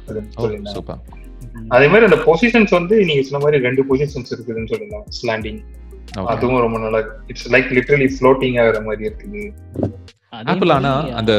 [0.65, 1.21] சூப்பர்
[1.77, 5.61] அதே மாதிரி அந்த பொசிஷன்ஸ் வந்து நீங்க சொன்ன மாதிரி ரெண்டு பொசிஷன்ஸ் இருக்குதுன்னு சொல்லியிருந்தாங்க ஸ்லாண்டிங்
[6.33, 9.43] அதுவும் ரொம்ப நல்லா இட்ஸ் லைக் லிட்டரலி ஃப்ளோட்டிங் ஆகுற மாதிரி இருக்குது.
[10.51, 10.91] Apple ஆனா
[11.21, 11.33] அந்த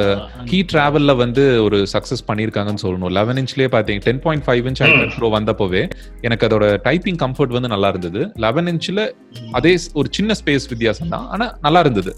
[0.50, 3.13] கீ டிராவல்ல வந்து ஒரு சக்சஸ் பண்ணிருக்காங்கன்னு சொல்லணும்.
[3.17, 5.82] லெவன் இன்ச்லயே பாத்தீங்க ten point five inch iPad Pro வந்தப்போவே
[6.27, 8.22] எனக்கு அதோட டைப்பிங் கம்ஃபர்ட் வந்து நல்லா இருந்தது.
[8.46, 9.08] லெவன் இன்ச்ல
[9.60, 12.13] அதே ஒரு சின்ன ஸ்பேஸ் வித்தியாசம் தான் ஆனா நல்லா இருந்தது.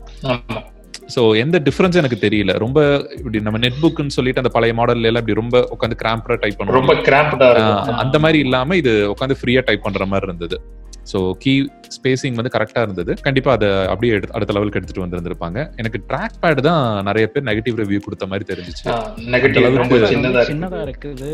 [1.15, 2.51] சோ எந்த டிஃபரன்ஸ் எனக்கு தெரியல.
[2.57, 2.79] ரொம்ப
[3.17, 6.79] இப்படி நம்ம நெட் புக்னு சொல்லிட்டு அந்த பழைய மாடல்ல எல்லாம் இப்படி ரொம்ப உட்காந்து கிராம்பரா டைப் ரொம்ப
[6.81, 10.57] பண்ணுவோம் கிராம்ப்டா ஆஹ் இருக்கும் அந்த மாதிரி இல்லாம இது உட்காந்து ஃப்ரீயா டைப் பண்ற மாதிரி இருந்தது.
[11.11, 11.53] சோ கீ
[11.95, 13.11] ஸ்பேசிங் வந்து கரெக்டா இருந்தது.
[13.25, 15.59] கண்டிப்பா அதை அப்படியே எடுத்து அடுத்த லெவலுக்கு எடுத்துட்டு வந்திருந்திருப்பாங்க.
[15.81, 18.85] எனக்கு ட்ராக் பேட் தான் நிறைய பேர் நெகட்டிவ் ரிவ்யூ கொடுத்த மாதிரி தெரிஞ்சுச்சு.
[19.35, 21.31] நெகட்டிவ் அந்த ரொம்ப அளவுக்கு சின்னதா சின்னதா இருக்கு இருக்குது.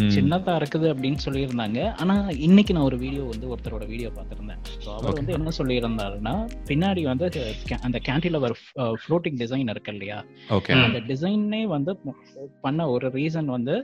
[0.00, 0.10] ம்.
[0.16, 1.78] சின்னதா இருக்குது அப்படின்னு சொல்லியிருந்தாங்க.
[2.02, 2.14] ஆனா
[2.48, 4.60] இன்னைக்கு நான் ஒரு வீடியோ வந்து ஒருத்தரோட வீடியோ பார்த்திருந்தேன்.
[4.84, 6.34] ஸோ அவர் வந்து என்ன சொல்லியிருந்தாருன்னா
[6.70, 7.26] பின்னாடி வந்து
[7.88, 8.56] அந்த கேன்டிலவர்
[9.02, 10.18] ஃப்ளோட்டிங் டிசைன் இருக்கு இல்லையா?
[10.58, 10.74] ஓகே.
[10.86, 11.94] அந்த டிசைனே வந்து
[12.66, 13.76] பண்ண ஒரு ரீசன் வந்து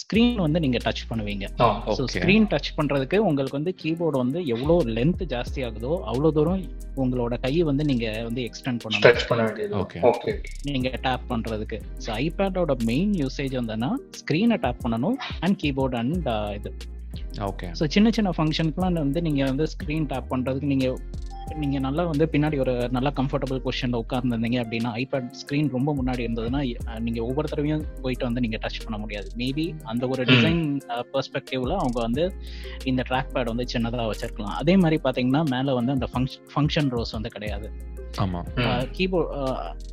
[0.00, 1.46] ஸ்கிரீன் வந்து நீங்க டச் பண்ணுவீங்க.
[1.60, 2.04] ஸோ.
[2.14, 6.62] ஸ்கிரீன் டச் பண்றதுக்கு உங்களுக்கு வந்து கீபோர்டு வந்து எவ்வளோ லென்த் ஜாஸ்தி ஆகுதோ அவ்வளோ தூரம்
[7.02, 9.04] உங்களோட கையை வந்து நீங்க வந்து எக்ஸ்டெண்ட் பண்ணணும்.
[9.06, 9.74] டச் பண்ண வேண்டியது.
[9.82, 10.02] Okay.
[10.10, 10.34] ஓகே
[10.68, 11.78] நீங்க டேப் பண்றதுக்கு.
[12.06, 13.90] ஸோ ஐபேடோட மெயின் யூசேஜ் வந்துன்னா
[14.20, 16.28] ஸ்க்ரீனை டேப் பண்ணணும் அண்ட் கீபோர்ட் அண்ட்
[16.58, 16.72] இது.
[17.46, 20.86] ஓகே ஸோ சின்ன சின்ன ஃபங்க்ஷனுக்குலாம் வந்து நீங்க வந்து ஸ்க்ரீன் டேப் பண்றதுக்கு நீங்க
[21.56, 26.60] நீங்க நல்லா வந்து பின்னாடி ஒரு நல்ல கம்ஃபர்டபுள் பொசிஷன்ல உட்கார்ந்துருந்தீங்க அப்படின்னா ஐபேட் ஸ்க்ரீன் ரொம்ப முன்னாடி இருந்ததுன்னா
[26.84, 29.28] அஹ், நீங்க ஒவ்வொரு தடவையும் போயிட்டு வந்து நீங்க டச் பண்ண முடியாது.
[29.36, 30.24] மேபி அந்த ஒரு.
[30.30, 30.60] டிசைன்
[31.12, 32.24] பெர்ஸ்பெக்டிவ்ல அவங்க வந்து
[32.84, 34.56] இந்த ட்ராக் பேட் வந்து சின்னதா வச்சிருக்கலாம்.
[34.60, 36.08] அதே மாதிரி பாத்தீங்கன்னா மேல வந்து அந்த
[36.52, 37.68] ஃபங்க்ஷன் ரோஸ் வந்து கிடையாது.
[38.92, 39.32] கீபோர்ட்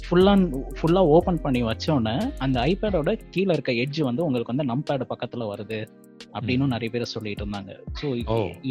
[0.03, 0.33] ஃபுல்லா
[0.77, 5.79] ஃபுல்லா ஓபன் பண்ணி வச்சோன்னே அந்த ஐபேடோட கீழே இருக்க எட்ஜ் வந்து உங்களுக்கு வந்து நம்பேட் பக்கத்துல வருது.
[6.37, 7.71] அப்படின்னு நிறைய பேர் சொல்லிட்டு இருந்தாங்க.
[7.99, 8.07] ஸோ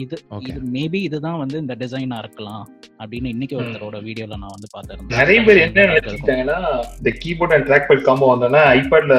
[0.03, 2.65] இது இது மேபி இதுதான் வந்து இந்த டிசைனா இருக்கலாம்
[3.03, 5.19] அப்படின்னு இன்னைக்கு ஒருத்தரோட வீடியோல நான் வந்து பார்த்திருந்தேன்.
[5.21, 6.59] நிறைய பேர் என்ன நினைச்சுக்கிட்டாங்கன்னா
[7.01, 9.17] இந்த keyboard and trackpad combo வந்தோன்னா ஐபேட்ல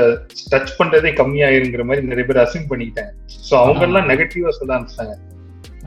[0.53, 3.13] டச் பண்றதே கம்மியாயிருங்கிற மாதிரி நிறைய பேர் அசிம் பண்ணிக்கிட்டாங்க.
[3.47, 5.15] சோ அவங்க எல்லாம் நெகட்டிவா சொல்ல ஆரம்பிச்சிட்டாங்க.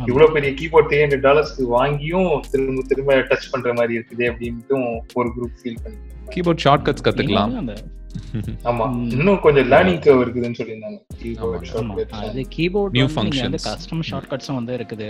[0.09, 4.77] இவ்வளவு பெரிய கீபோர்ட் த்ரீ ஹண்ட்ரட் டாலர்ஸ்க்கு வாங்கியும் திரும்ப திரும்ப டச் பண்ற மாதிரி இருக்குது அப்படின்ட்டு
[5.21, 5.99] ஒரு குரூப் ஃபீல் பண்ணி.
[6.35, 7.55] கீபோர்ட் ஷார்ட்கட்ஸ் கத்துக்கலாம்.
[7.63, 7.75] அந்த
[8.65, 9.11] ஆமா.
[9.11, 10.99] இன்னும் கொஞ்சம் லேர்னிங் கர்வ் இருக்குதுன்னு சொல்லியிருந்தாங்க.
[11.23, 11.69] கீபோர்ட்
[12.21, 12.45] அது
[13.43, 13.59] வந்து.
[13.63, 15.09] கஸ்டம் ஷார்ட்கட்ஸும் வந்து இருக்குது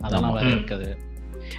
[0.00, 0.32] அதெல்லாம்.
[0.32, 0.46] வேற.
[0.46, 0.96] இருக்குது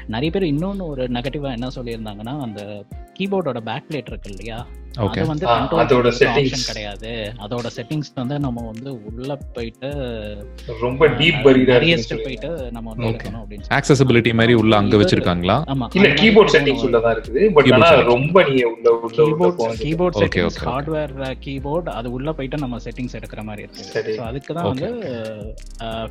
[0.07, 2.85] நிறைய பேர் இன்னொன்னு ஒரு நெகட்டிவா என்ன சொல்லியிருந்தாங்கன்னா அந்த
[3.19, 5.45] கீபோர்டோட பேக் பிளேட் இருக்கு இல்லையா அது வந்து
[5.81, 7.09] அதோட option கிடையாது
[7.43, 9.89] அதோட செட்டிங்ஸ் வந்து நம்ம வந்து உள்ள போயிட்டு
[10.81, 12.23] ரொம்ப டீப் சொல்லியிருந்தாங்க.
[12.25, 13.07] போயிட்டு நம்ம வந்து.
[13.09, 13.75] எடுக்கணும் அப்படின்னு சொல்லி.
[13.77, 17.89] ஆக்சசபிலிட்டி மாதிரி உள்ள அங்க வச்சிருக்காங்களா ஆமா இல்ல கீபோர்ட் செட்டிங்ஸ் ஒண்ணு உள்ளதான் இருக்குது பட் Keyboard ஆனா
[17.91, 18.11] settings.
[18.13, 20.57] ரொம்ப நீங்க உள்ள உள்ள உள்ள கீபோர்ட் செட்டிங்ஸ்.
[20.65, 21.13] ஹார்ட்வேர்
[21.45, 24.15] கீபோர்ட் அது உள்ள போயிட்டு நம்ம செட்டிங்ஸ் எடுக்கிற மாதிரி இருக்கு சரி.
[24.17, 24.89] ஸோ அதுக்கு தான் Okay, வந்து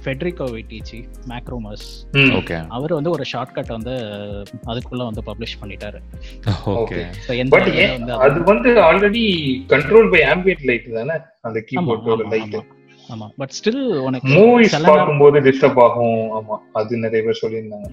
[0.05, 1.01] ஃபெட்ரிகோ விட்டிச்சி
[1.33, 1.87] மேக்ரோமஸ்.
[2.39, 3.95] ஓகே அவர் வந்து ஒரு ஷார்ட்கட் வந்து
[4.71, 6.01] அதுக்குள்ள வந்து பப்ளிஷ் பண்ணிட்டாரு
[6.77, 7.01] ஓகே
[7.39, 9.23] எந்த வந்து அது வந்து already
[9.69, 11.17] control by ambient light தானே?
[11.41, 12.57] அந்த கீபோர்டோட ஆமா, லைட்
[13.09, 13.29] ஆமா.
[13.37, 16.09] பட் ஸ்டில் உனக்கு மூவிஸ் பார்க்கும்போது டிஸ்டர்ப் ஆகும்.
[16.09, 16.57] ஆமா.
[16.73, 17.87] அது நிறைய பேர் சொல்லியிருந்தாங்க.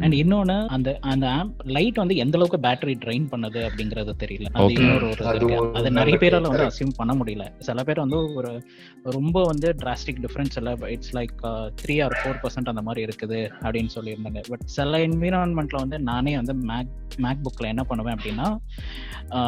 [0.00, 4.46] அண்ட் இன்னொன்னு அந்த அந்த ஆம்ப் லைட் வந்து எந்த அளவுக்கு பேட்டரி ட்ரைன் பண்ணுது அப்படிங்கிறது தெரியல.
[4.52, 4.72] அது.
[4.72, 5.26] இன்னொரு ஒரு
[5.74, 6.64] அது நிறைய பேரால வந்து.
[6.66, 7.48] அசியூம் பண்ண முடியல.
[7.58, 8.62] சில பேர் வந்து ஒரு
[9.02, 13.88] ரொம்ப வந்து டிராஸ்டிக் டிஃபரன்ஸ் இல்ல it's like three or four percent அந்த மாதிரி இருக்குது அப்படின்னு
[13.94, 14.42] சொல்லியிருந்தாங்க.
[14.48, 18.56] பட் சில என்விரான்மெண்ட்ல வந்து நானே வந்து மேக் மேக் புக்ல என்ன பண்ணுவேன் அப்படின்னா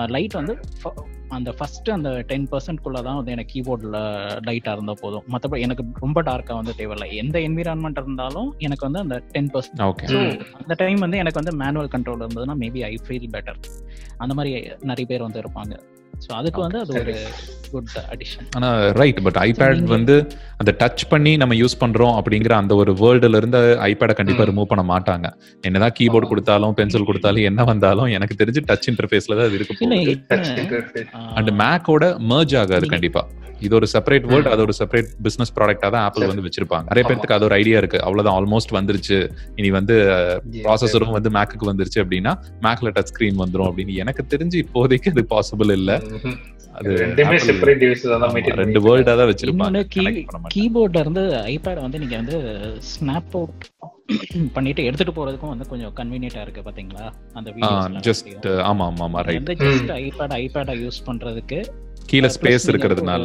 [0.09, 1.03] லைட் வந்து ஃப-
[1.37, 3.97] அந்த ஃபர்ஸ்ட் அந்த டென் பர்சன்ட்குள்ள தான் வந்து எனக்கு கீபோர்டில்
[4.47, 5.25] லைட்டாக இருந்தால் போதும்.
[5.33, 7.09] மற்றபடி எனக்கு ரொம்ப டார்க்காக வந்து தேவையில்லை.
[7.23, 10.07] எந்த என்விரான்மெண்ட் இருந்தாலும் எனக்கு வந்து அந்த டென் பர்சன்ட் ஓகே.
[10.61, 13.61] அந்த டைம் வந்து எனக்கு வந்து மேனுவல் கண்ட்ரோல் இருந்ததுன்னா மேபி ஐ ஃபீல் பெட்டர்
[14.17, 14.53] அந்த மாதிரி
[14.91, 15.75] நிறைய பேர் வந்து இருப்பாங்க.
[16.17, 17.15] ஸோ அதுக்கு வந்து அது ஒரு
[17.69, 18.69] குட் அடிஷன் ஆனா
[18.99, 20.15] ரைட் பட் ஐபேட் வந்து
[20.61, 24.49] அந்த டச் பண்ணி நம்ம யூஸ் பண்றோம் அப்படிங்கிற அந்த ஒரு வேர்ல்டுல இருந்து ஐபேட கண்டிப்பா ம்.
[24.51, 25.27] ரிமூவ் பண்ண மாட்டாங்க
[25.65, 26.31] என்னதான் கீபோர்டு.
[26.31, 29.75] கொடுத்தாலும் பென்சில் கொடுத்தாலும் என்ன வந்தாலும் எனக்கு தெரிஞ்சு டச் இன்டர்ஃபேஸ்ல தான் அது இருக்க.
[31.37, 33.25] அண்ட் மேக்கோட merge ஆகாது கண்டிப்பா
[33.63, 34.49] இது ஒரு செப்பரேட் வேர்ல்ட்.
[34.51, 36.27] அது ஒரு செப்பரேட் பிசினஸ் ப்ராடக்டா தான் ஆப்பிள்.
[36.31, 37.05] வந்து வச்சிருப்பாங்க நிறைய.
[37.09, 39.17] பேருக்கு அது ஒரு ஐடியா இருக்கு அவ்வளவுதான் ஆல்மோஸ்ட் வந்துருச்சு
[39.59, 39.95] இனி வந்து
[40.59, 42.33] ப்ராசஸரும் வந்து மேக்குக்கு வந்துருச்சு அப்படின்னா
[42.67, 45.98] மேக்ல டச் ஸ்கிரீன் வந்துரும் அப்படின்னு எனக்கு தெரிஞ்சு இப்போதைக்கு அது பாசிபிள் இல்ல
[48.61, 49.81] ரெண்டு வேர்ல்டா தான் வச்சிருப்பாங்க.
[50.55, 52.39] கீபோர்ட்ல இருந்து ஐபேட் வந்து நீங்க வந்து
[52.91, 53.67] ஸ்னாப் அவுட்
[54.55, 57.07] பண்ணிட்டு எடுத்துட்டு போறதுக்கும் வந்து கொஞ்சம் கன்வீனியன்ட்டா இருக்கு பாத்தீங்களா?
[57.35, 57.51] அந்த
[58.07, 61.59] ஜஸ்ட் ஆமா ஆமா ஆமா ரைட் ஜஸ்ட் ஐபேட் ஐபேட யூஸ் பண்றதுக்கு.
[62.11, 63.25] கீழ ஸ்பேஸ் இருக்கிறதுனால.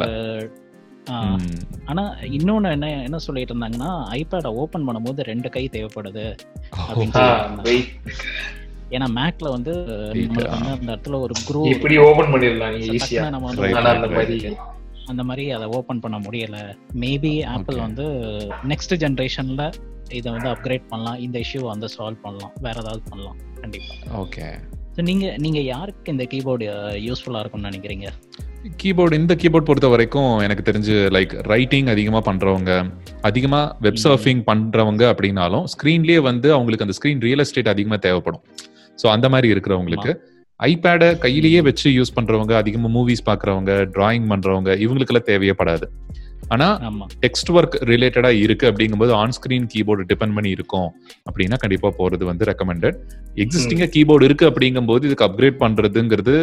[1.86, 2.02] ஆனா
[2.36, 6.26] இன்னொன்னு என்ன என்ன சொல்லிட்டு இருந்தாங்கன்னா ஐபேட ஓபன் பண்ணும்போது ரெண்டு கை தேவைப்படுது.
[6.84, 7.76] அப்படின்னு.
[8.94, 9.72] ஏன்னா மேக்ல வந்து
[10.76, 14.72] அந்த இடத்துல ஒரு குரூ இப்படி ஓபன் பண்ணிடலாம் நீங்க ஈஸியா நம்ம வந்து அந்த மாதிரி பண்றதுக்கு
[15.06, 16.58] அந்த மாதிரி அதை ஓபன் பண்ண முடியல.
[17.00, 17.86] Maybe Apple Okay.
[17.86, 18.04] வந்து
[18.68, 19.64] நெக்ஸ்ட் ஜெனரேஷன்ல
[20.10, 21.18] இதை வந்து அப்கிரேட் பண்ணலாம்.
[21.18, 22.52] இந்த இஷ்யூ வந்து சால்வ் பண்ணலாம்.
[22.60, 23.36] வேற ஏதாவது பண்ணலாம்.
[23.60, 23.94] கண்டிப்பா.
[24.22, 24.46] ஓகே
[24.96, 26.64] So நீங்க நீங்க யாருக்கு இந்த கீபோர்டு
[27.06, 28.08] யூஸ்ஃபுல்லா இருக்கும்னு நினைக்கிறீங்க?
[28.82, 32.70] கீபோர்டு இந்த கீபோர்ட் பொறுத்த வரைக்கும் எனக்கு தெரிஞ்சு லைக் ரைட்டிங் அதிகமா பண்றவங்க
[33.20, 33.98] அதிகமா வெப்.
[34.04, 38.44] சர்ஃபிங் பண்றவங்க அப்படின்னாலும் ஸ்கிரீன்லயே வந்து அவங்களுக்கு அந்த ஸ்கிரீன் ரியல் எஸ்டேட் அதிகமா தேவைப்படும்.
[38.98, 40.12] ஸோ அந்த மாதிரி இருக்கிறவங்களுக்கு
[40.60, 45.86] ஐபேடை கையிலேயே வச்சு யூஸ் பண்றவங்க அதிகமா மூவிஸ் பாக்குறவங்க டிராயிங் பண்றவங்க இவங்களுக்கெல்லாம் தேவையப்படாது
[46.54, 46.66] ஆனா
[47.22, 50.88] டெக்ஸ்ட் ஒர்க் ரிலேட்டடா இருக்கு அப்படிங்கும்போது ஆன் ஸ்கிரீன் கீபோர்டு டிபெண்ட் பண்ணி இருக்கும்.
[51.28, 52.96] அப்படின்னா கண்டிப்பா போறது வந்து ரெக்கமெண்டட்
[53.44, 56.34] எக்ஸிஸ்டிங்கா கீபோர்டு இருக்கு அப்படிங்கும்போது இதுக்கு அப்கிரேட் பண்றதுங்கிறது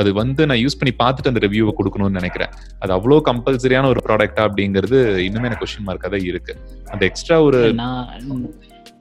[0.00, 2.52] அது வந்து நான் யூஸ் பண்ணி பார்த்துட்டு அந்த ரிவ்யூவை கொடுக்கணும்னு நினைக்கிறேன்.
[2.82, 6.52] அது அவ்வளோ கம்பல்சரியான ஒரு ப்ராடக்டா அப்படிங்கிறது இன்னுமே எனக்கு கொஸ்டின் மார்க்காக தான் இருக்கு.
[6.94, 7.60] அந்த எக்ஸ்ட்ரா ஒரு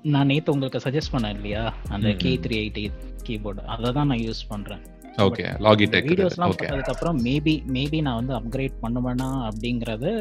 [0.03, 1.61] நான் நேத்து உங்களுக்கு சஜஸ்ட் பண்ணேன் இல்லையா?
[1.93, 2.07] அந்த.
[2.21, 2.83] கே த்ரீ எயிட்டி
[3.27, 4.81] கீபோர்டு அதை தான் நான் யூஸ் பண்றேன்.
[5.25, 10.11] ஓகே லாகிடெக் வீடியோஸ்லாம் ஓகே பார்த்ததுக்கு அப்புறம் மேபி மேபி நான் வந்து அப்கிரேட் பண்ணுவேனா அப்படிங்கறது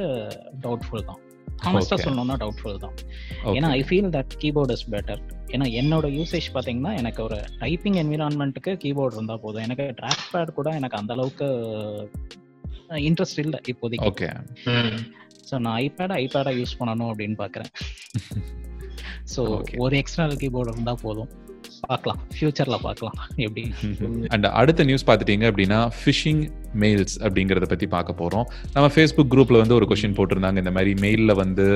[0.65, 1.21] டவுட்ஃபுல் தான்.
[1.65, 2.05] ஹானஸ்டா Okay.
[2.05, 2.95] சொல்லணும்னா டவுட்ஃபுல் தான்.
[3.57, 5.21] ஏன்னா I feel that keyboard is better
[5.55, 9.65] ஏன்னா என்னோட யூசேஜ் பாத்தீங்கன்னா எனக்கு ஒரு டைப்பிங் என்விரான்மெண்ட்டுக்கு கீபோர்டு இருந்தா போதும்.
[9.67, 11.49] எனக்கு ட்ராக் பேட் கூட எனக்கு அந்த அளவுக்கு
[13.09, 14.09] இன்ட்ரெஸ்ட் இல்ல இப்போதைக்கு.
[14.11, 14.31] ஓகே.
[15.49, 17.73] ஸோ நான் ஐபேட் ஐபேடா யூஸ் பண்ணணும் அப்படின்னு பாக்குறேன்.
[19.35, 19.43] ஸோ.
[19.79, 21.31] ஒரு எக்ஸ்டர்னல் கீபோர்டு இருந்தா போதும்
[21.91, 22.19] பார்க்கலாம்.
[22.35, 23.17] ஃபியூச்சர்ல பார்க்கலாம்.
[23.47, 23.63] எப்படி?
[24.35, 26.43] அண்ட் அடுத்த நியூஸ் பார்த்துட்டீங்க அப்படின்னா ஃபிஷிங்
[26.83, 28.45] மெயில்ஸ் அப்படிங்கிறத பத்தி பார்க்க போறோம்.
[28.75, 30.59] நம்ம ஃபேஸ்புக் குரூப்ல வந்து ஒரு கொஷின் போட்டிருந்தாங்க.
[30.63, 31.67] இந்த மாதிரி மெயில்ல வந்து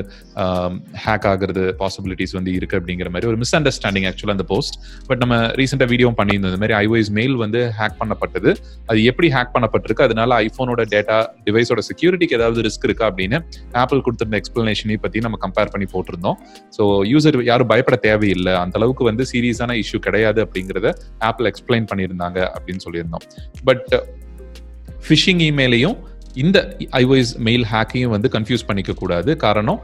[1.04, 3.28] ஹேக் ஆகுறது பாசிபிலிட்டிஸ் வந்து இருக்கு அப்படிங்கிற மாதிரி.
[3.32, 6.52] ஒரு மிஸ் அண்டர்ஸ்டாண்டிங் ஆக்சுவலாக அந்த போஸ்ட் பட் நம்ம ரீசெண்டாக வீடியோ பண்ணியிருந்தோம்.
[6.54, 8.52] இந்த மாதிரி ஐஓஎஸ் மெயில் வந்து ஹேக் பண்ணப்பட்டது.
[8.90, 10.06] அது எப்படி ஹேக் பண்ணப்பட்டிருக்கு?
[10.08, 13.40] அதனால ஐஃபோனோட டேட்டா டிவைஸோட செக்யூரிட்டிக்கு ஏதாவது ரிஸ்க் இருக்கா அப்படின்னு
[13.82, 16.38] ஆப்பிள் கொடுத்துருந்த எக்ஸ்பிளனேஷனை பத்தி நம்ம கம்பேர் பண்ணி போட்டிருந்தோம்.
[16.78, 18.54] ஸோ யூசர் யாரும் பயப்பட தேவையில்லை.
[18.64, 23.24] அந்த அளவுக்கு வந்து சீரியஸான இஷ்யூ கிடையாது அப்படிங்கிறத ஆப்பிள் எக்ஸ்பிளைன் பண்ணியிருந்தாங்க அப்படின்னு சொல்லியிருந்தோம்.
[23.64, 24.08] பட்
[25.08, 25.96] ஃபிஷிங் இமெயிலையும்
[26.34, 29.80] இந்த ஐஒய்ஸ் மெயில் ஹேக்கையும் வந்து கன்ஃபியூஸ் பண்ணிக்க கூடாது காரணம்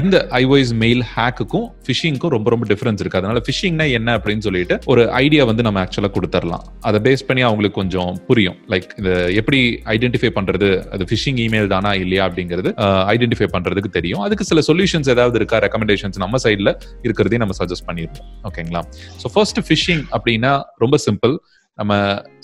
[0.00, 3.18] இந்த ஐஓஎஸ் மெயில் ஹேக்குக்கும் ஃபிஷிங்க்கும் ரொம்ப ரொம்ப டிஃபரன்ஸ் இருக்கு.
[3.20, 7.78] அதனால ஃபிஷிங்னா என்ன அப்படின்னு சொல்லிட்டு ஒரு ஐடியா வந்து நம்ம ஆக்சுவலா கொடுத்துடலாம் அதை பேஸ் பண்ணி அவங்களுக்கு
[7.80, 8.58] கொஞ்சம் புரியும்.
[8.72, 9.10] லைக் இந்த
[9.40, 9.60] எப்படி
[9.94, 10.68] ஐடென்டிஃபை பண்றது?
[10.94, 12.72] அது ஃபிஷிங் இமெயில் தானா இல்லையா அப்படிங்கிறது
[13.14, 14.22] ஐடென்டிஃபை பண்றதுக்கு தெரியும்.
[14.26, 15.60] அதுக்கு சில சொல்யூஷன்ஸ் ஏதாவது இருக்கா?
[15.66, 16.72] ரெக்கமெண்டேஷன்ஸ் நம்ம சைட்ல
[17.06, 18.82] இருக்கிறதையும் நம்ம சஜஸ்ட் பண்ணிருக்கோம் ஓகேங்களா
[19.22, 21.36] ஸோ ஃபர்ஸ்ட் ஃபிஷிங் அப்படின்னா ரொம்ப சிம்பிள்
[21.78, 21.94] நம்ம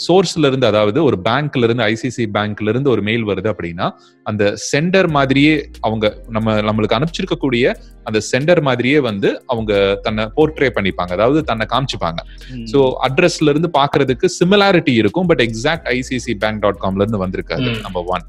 [0.05, 3.87] சோர்ஸ்ல இருந்து அதாவது ஒரு பேங்க்ல இருந்து ஐசிசி பேங்க்ல இருந்து ஒரு மெயில் வருது அப்படின்னா
[4.27, 7.65] அந்த சென்டர் மாதிரியே அவங்க நம்ம நம்மளுக்கு அனுப்பிச்சிருக்கக்கூடிய
[8.07, 12.21] அந்த சென்டர் மாதிரியே வந்து அவங்க தன்னை போர்ட்ரே பண்ணிப்பாங்க அதாவது தன்னை காமிச்சுப்பாங்க
[12.67, 17.81] ஸோ அட்ரஸ்ல இருந்து பாக்குறதுக்கு சிமிலாரிட்டி இருக்கும் but exact ICC bank dot காம்ல இருந்து வந்திருக்காது ம்.
[17.83, 18.27] Number one.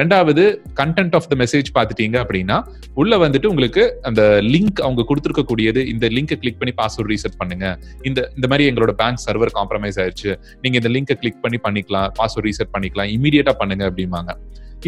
[0.00, 0.44] ரெண்டாவது
[0.80, 2.56] கண்டென்ட் ஆஃப் த மெசேஜ் பாத்துட்டீங்க அப்படின்னா
[3.00, 4.22] உள்ள வந்துட்டு உங்களுக்கு அந்த
[4.54, 7.66] லிங்க் அவங்க கொடுத்துருக்கக்கூடியது இந்த லிங்கை கிளிக் பண்ணி பாஸ்வேர்ட் ரீசெட் பண்ணுங்க.
[8.10, 10.32] இந்த இந்த மாதிரி எங்களோட பேங்க் சர்வர் காம்ப்ரமைஸ் ஆயிடுச்சு.
[10.62, 14.32] நீங்க இந்த லிங்கை கிளிக் பண்ணி பண்ணிக்கலாம் பாஸ்வேர்ட் ரீசெட் பண்ணிக்கலாம் இமீடியட்டா பண்ணுங்க அப்படிம்பாங்க.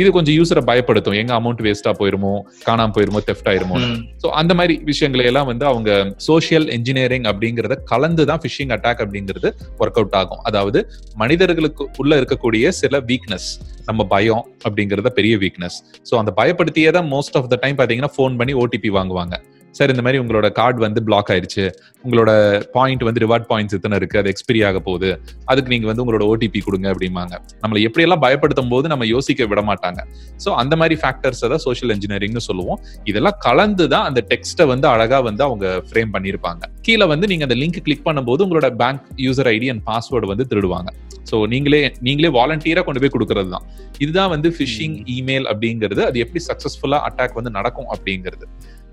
[0.01, 1.17] இது கொஞ்சம் யூசரை பயப்படுத்தும்.
[1.23, 2.33] எங்க அமௌண்ட் வேஸ்டா போயிருமோ
[2.67, 3.77] காணாம போயிருமோ தெஃப்ட் ஆயிருமோ.
[4.23, 5.91] ஸோ அந்த மாதிரி விஷயங்களை எல்லாம் வந்து அவங்க
[6.29, 9.51] சோஷியல் இன்ஜினியரிங் அப்படிங்கறத கலந்து தான் ஃபிஷிங் அட்டாக் அப்படிங்கிறது
[9.85, 10.43] ஒர்க் அவுட் ஆகும்.
[10.51, 10.81] அதாவது
[11.23, 13.51] மனிதர்களுக்கு உள்ள இருக்கக்கூடிய சில வீக்னஸ்
[13.89, 15.79] நம்ம பயம் அப்படிங்கறத பெரிய வீக்னஸ்
[16.11, 19.37] ஸோ அந்த பயப்படுத்தியே தான் மோஸ்ட் ஆஃப் த டைம் பாத்தீங்கன்னா ஃபோன் பண்ணி ஓடிபி வாங்குவாங்க.
[19.77, 21.65] சார் இந்த மாதிரி உங்களோட கார்டு வந்து பிளாக் ஆயிருச்சு.
[22.05, 22.31] உங்களோட
[22.77, 24.17] பாயிண்ட் வந்து ரிவார்ட் பாயிண்ட்ஸ் எத்தனை இருக்கு?
[24.21, 25.11] அது எக்ஸ்பிரி ஆக போகுது.
[25.51, 27.35] அதுக்கு நீங்க வந்து உங்களோட ஓடிபி கொடுங்க அப்படிம்பாங்க.
[27.63, 30.01] நம்மளை எப்படியெல்லாம் பயப்படுத்தும் போது நம்ம யோசிக்க விட மாட்டாங்க.
[30.45, 32.81] ஸோ அந்த மாதிரி ஃபேக்டர்ஸ் தான் சோஷியல் இன்ஜினியரிங்னு சொல்லுவோம்.
[33.13, 36.63] இதெல்லாம் கலந்து தான் அந்த டெக்ஸ்ட்டை வந்து அழகா வந்து அவங்க ஃப்ரேம் பண்ணியிருப்பாங்க.
[36.89, 40.91] கீழே வந்து நீங்க அந்த லிங்க் கிளிக் பண்ணும்போது உங்களோட bank user ID and password வந்து திருடுவாங்க.
[41.31, 43.67] ஸோ நீங்களே நீங்களே வாலண்டியரா கொண்டு போய் கொடுக்கறது தான்.
[44.05, 46.03] இதுதான் வந்து ஃபிஷிங் இமெயில் அப்படிங்கிறது.
[46.11, 48.47] அது எப்படி சக்சஸ்ஃபுல்லா அட்டாக் வந்து நடக்கும் அப்படிங்கிறது.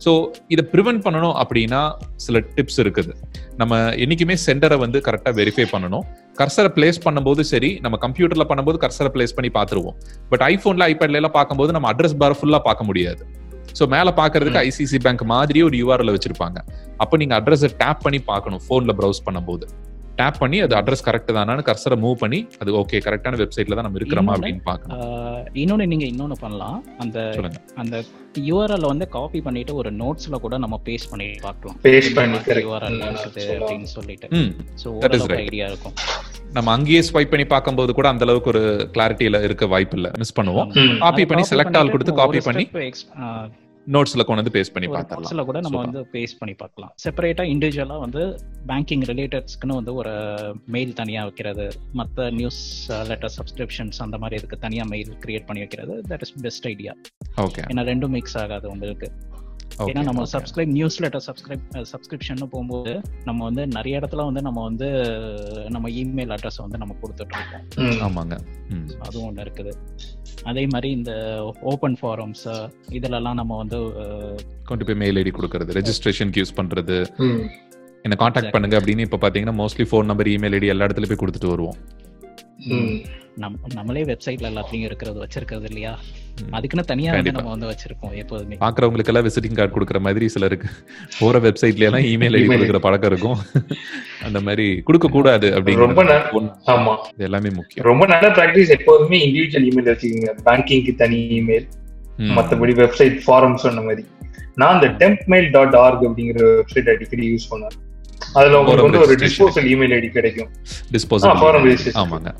[0.06, 0.12] ஸோ
[0.54, 1.82] இதை ப்ரிவென்ட் பண்ணணும் அப்படின்னா
[2.26, 3.14] சில டிப்ஸ் இருக்குது.
[3.62, 6.06] நம்ம என்னைக்குமே சென்டரை வந்து கரெக்டாக வெரிஃபை பண்ணணும்.
[6.40, 9.98] கர்சரை பிளேஸ் பண்ணும்போது சரி நம்ம கம்ப்யூட்டர்ல பண்ணும்போது கர்சரை பிளேஸ் பண்ணி பார்த்துருவோம்.
[10.32, 13.22] பட் ஐஃபோன்ல ஐபேட்ல எல்லாம் பார்க்கும்போது நம்ம அட்ரஸ் பார் ஃபுல்லா பார்க்க முடியாது.
[13.78, 16.58] ஸோ மேல பாக்குறதுக்கு ஐசிசி பேங்க் மாதிரியே ஒரு யூஆர்எல் வச்சிருப்பாங்க.
[17.04, 19.66] அப்போ நீங்க அட்ரஸை டேப் பண்ணி பார்க்கணும் ஃபோன்ல ப்ரௌஸ் பண்ணும்போது.
[20.20, 24.00] டேப் பண்ணி அது அட்ரஸ் கரெக்ட் தானான்னு கர்சரை மூவ் பண்ணி அது ஓகே கரெக்டான வெப்சைட்ல தான் நம்ம
[24.00, 25.04] இருக்கிறோமா அப்படின்னு பார்க்கணும்.
[25.54, 26.86] இன்னொன்னு நீங்க இன்னொன்னு பண்ணலாம்.
[26.98, 27.20] அந்த
[27.76, 28.04] அந்த
[28.40, 31.78] யூஆர்எல் வந்து காப்பி பண்ணிட்டு ஒரு நோட்ஸ்ல கூட நம்ம பேஸ்ட் பண்ணி பார்க்கலாம்.
[31.84, 32.38] Paste பண்ணி.
[32.38, 33.46] யூஆர்எல் இருக்குது.
[33.60, 34.28] அப்படின்னு சொல்லிட்டு.
[35.28, 35.38] right.
[35.38, 35.94] ஐடியா இருக்கும்.
[36.54, 40.12] நம்ம அங்கேயே ஸ்வைப் பண்ணி பார்க்கும்போது கூட அந்த அளவுக்கு ஒரு கிளாரிட்டியில இருக்க வாய்ப்பு இல்ல.
[40.18, 40.98] மிஸ் பண்ணுவோம்.
[41.00, 42.66] காப்பி பண்ணி செலக்ட் ஆல் கொடுத்து காப்பி பண்ணி.
[43.95, 45.30] நோட்ஸ்ல கொண்டு வந்து பேஸ்ட் பண்ணி ஒரு பார்த்துடலாம்.
[45.30, 45.78] boxல கூட நம்ம.
[45.78, 46.91] வந்து பேஸ்ட் பண்ணி பார்க்கலாம்.
[47.04, 48.21] செப்பரேட்டா இண்டிவிஜுவலா வந்து
[48.67, 50.13] பேங்கிங் ரிலேட்டட்ஸ்க்குன்னு வந்து ஒரு
[50.65, 52.62] மெயில் தனியா வைக்கிறது மற்ற நியூஸ்
[53.12, 56.93] லெட்டர் சப்ஸ்கிரிப்ஷன்ஸ் அந்த மாதிரி இதுக்கு தனியா மெயில் கிரியேட் பண்ணி வைக்கிறது that is best idea
[57.38, 59.10] okay ஏன்னா ரெண்டும் மிக்ஸ் ஆகாது உங்களுக்கு.
[59.90, 62.94] ஏன்னா நம்ம subscribe newsletter subscribe subscription போகும்போது
[63.28, 64.88] நம்ம வந்து நிறைய இடத்துல வந்து நம்ம வந்து
[65.76, 68.02] நம்ம இமெயில் அட்ரஸ் வந்து நம்ம கொடுத்துட்டு இருக்கோம்.
[68.08, 68.38] ஆமாங்க
[69.06, 69.74] அதுவும் ஒன்று இருக்குது
[70.52, 71.14] அதே மாதிரி இந்த
[71.72, 72.46] ஓப்பன் ஃபாரம்ஸ்
[72.98, 73.80] இதுலலாம் நம்ம வந்து
[74.72, 76.98] கொண்டு போய் மெயில் ஐடி கொடுக்கறது ரெஜிஸ்ட்ரேஷனுக்கு யூஸ் பண்றது.
[78.06, 78.54] என்ன காண்டாக்ட்.
[78.56, 81.80] பண்ணுங்க அப்படின்னு இப்ப பாத்தீங்கன்னா mostly phone number email ID எல்லா இடத்துலயும் போய் கொடுத்துட்டு வருவோம்.
[83.36, 86.00] நம் நம்மளே வெப்சைட்ல எல்லாத்துலயும் இருக்கிறது வச்சிருக்கிறது இல்லையா.
[86.52, 87.32] அதுக்குன்னு தனியா வந்து.
[87.32, 88.56] நம்ம வந்து வச்சிருக்கோம் எப்போதுமே.
[88.56, 90.69] பாக்குறவங்களுக்கு எல்லாம் விசிட்டிங் கார்டு கொடுக்குற மாதிரி சிலருக்கு
[91.19, 93.38] போற வெப்சைட்ல எல்லாம் இமெயில் ஐடி கொடுக்குற பழக்கம் இருக்கும்.
[94.24, 96.56] அந்த மாதிரி கொடுக்க கூடாது ரொம்ப ந- ஒண்ணு.
[96.65, 96.98] ஆமா.
[96.98, 97.86] இது எல்லாமே முக்கியம்.
[97.86, 100.38] ரொம்ப நல்ல பிராக்டிஸ் எப்போதுமே இண்டிவிஜுவல் இமெயில் வச்சுக்கோங்க.
[100.45, 101.67] பேங்கிங்க்கு தனி இமெயில்.
[102.17, 104.06] மத்தபடி வெப்சைட் ஃபாரம் சொன்ன மாதிரி.
[104.56, 107.88] நான் அந்த டெம்ப் மெயில் டாட் ஆர்க் அப்படிங்கிற வெப்சைட் அடிக்கடி யூஸ் பண்ணேன்
[108.40, 109.16] அதுல உங்களுக்கு வந்து ஒரு.
[109.24, 110.50] டிஸ்போசல் இமெயில் ஐடி கிடைக்கும்.
[111.68, 111.96] Registration.
[112.02, 112.32] ஆமாங்க.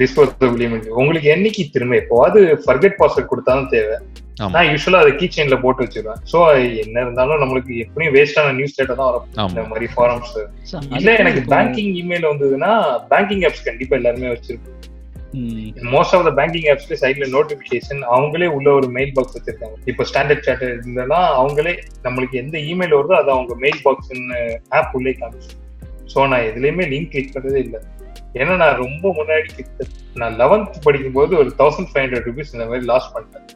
[0.00, 3.98] டிஸ்போசபிள் இமெயில் உங்களுக்கு என்னைக்கு திரும்ப எப்போவாது ஃபர்கெட் பாஸ்வேர்ட் கொடுத்தாலும் தேவை.
[4.54, 6.20] நான் யூஸ்வலா அதை கீ செயின்ல போட்டு வச்சிருவேன்.
[6.32, 6.38] சோ
[6.82, 9.26] என்ன இருந்தாலும் நம்மளுக்கு எப்படியும் வேஸ்டான நியூஸ் டேட்டா தான் வரும்.
[9.50, 10.32] இந்த மாதிரி ஃபாரம்ஸ்
[10.98, 12.72] இல்ல எனக்கு பேங்கிங் இமெயில் வந்ததுன்னா
[13.10, 14.76] பேங்கிங் ஆப்ஸ் கண்டிப்பா எல்லாருமே வச்சிருக்கோம்
[15.94, 19.76] மோஸ்ட் ஆஃப் த பேங்கிங் ஆப்ஸ்ல சைட்ல நோட்டிபிகேஷன் அவங்களே உள்ள ஒரு மெயில் பாக்ஸ் வச்சிருக்காங்க.
[19.90, 21.74] இப்போ ஸ்டாண்டர்ட் சாட் இருந்ததுன்னா அவங்களே
[22.06, 24.10] நம்மளுக்கு எந்த இமெயில் வருதோ அதை அவங்க மெயில் பாக்ஸ்
[24.78, 25.54] ஆப் உள்ளே காமிச்சு.
[26.14, 27.80] ஸோ நான் எதுலயுமே லிங்க் கிளிக் பண்றதே இல்லை.
[28.40, 29.86] ஏன்னா நான் ரொம்ப முன்னாடி கிட்ட
[30.22, 33.48] நான் லெவன்த் படிக்கும் போது ஒரு தௌசண்ட் ஃபைவ் ஹண்ட்ரட் ருபீஸ் இந்த மாதிரி லாஸ் பண்ணிட்டேன்.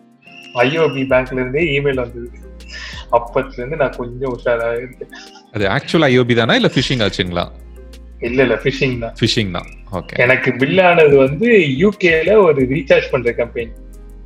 [0.65, 2.29] ஐஓபி பேங்க்ல இருந்தே இமெயில் வந்தது.
[3.17, 5.13] அப்பத்துல இருந்து நான் கொஞ்சம் உஷாரா இருக்கேன்.
[5.57, 7.45] அது ஆக்சுவல் ஐஓபி தானா இல்ல ஃபிஷிங் ஆச்சுங்களா?
[8.20, 9.14] இல்ல இல்ல ஃபிஷிங் தான்.
[9.20, 9.68] ஃபிஷிங் தான்.
[9.92, 11.48] ஓகே எனக்கு பில் ஆனது வந்து
[11.83, 13.70] யூகேல ஒரு ரீசார்ஜ் பண்ற கம்பெனி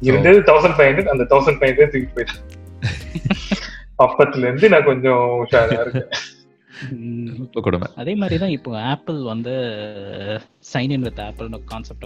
[0.03, 2.43] இருந்தது தௌசண்ட் ஃபைவ் ஹண்ட்ரட் அந்த தௌசண்ட் ஃபைவ் ஹண்ட்ரட் தூக்கி போயிட்டேன்.
[4.05, 6.11] அப்பத்துல இருந்து நான் கொஞ்சம் உஷாரா இருக்கேன்.
[7.99, 9.55] அதே மாதிரி தான் இப்போ ஆப்பிள் வந்து
[10.73, 12.05] சைன் இன் வித் ஆப்பிள்னு கான்செப்ட்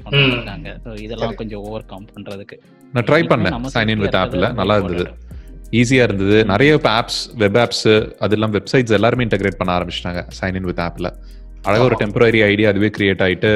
[0.85, 1.35] So இதெல்லாம்.
[1.41, 2.57] கொஞ்சம் ஓவர் கம் பண்றதுக்கு.
[2.95, 5.05] நான் ட்ரை பண்ணேன் நம்ம சைன் இன் வித் இருக்கிறது நல்லா இருந்தது.
[5.05, 5.29] important.
[5.73, 6.39] ஈஸியா இருந்தது.
[6.45, 7.85] நிறைய இப்போ ஆப்ஸ் வெப் ஆப்ஸ்
[8.21, 11.11] அது இல்லாம வெப்சைட்ஸ் எல்லாருமே இன்டகிரேட் பண்ண ஆரம்பிச்சிட்டாங்க சைன் இன் வித் ஆப்ல
[11.69, 11.97] அழகா ஒரு.
[12.03, 13.51] டெம்பரரி ஐடி அதுவே கிரியேட் ஆயிட்டு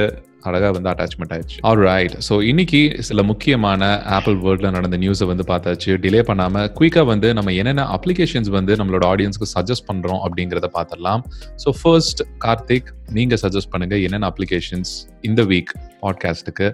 [0.48, 1.56] அழகா வந்து அட்டாச்மெண்ட் ஆயிடுச்சு.
[1.68, 5.90] ஆல் ரைட் ஸோ இன்னைக்கு சில முக்கியமான ஆப்பிள் வேர்ல்ட்ல நடந்த நியூஸை வந்து பார்த்தாச்சு.
[6.04, 11.24] டிலே பண்ணாம குயிக்கா வந்து நம்ம என்னென்ன அப்ளிகேஷன்ஸ் வந்து நம்மளோட ஆடியன்ஸ்க்கு சஜஸ்ட் பண்றோம் அப்படிங்கிறத பார்த்துடலாம்.
[11.64, 14.92] ஸோ ஃபர்ஸ்ட் கார்த்திக் நீங்க சஜஸ்ட் பண்ணுங்க என்னென்ன அப்ளிகேஷன்ஸ்
[15.30, 16.68] இந்த வீக் பாட்காஸ்ட்டுக்கு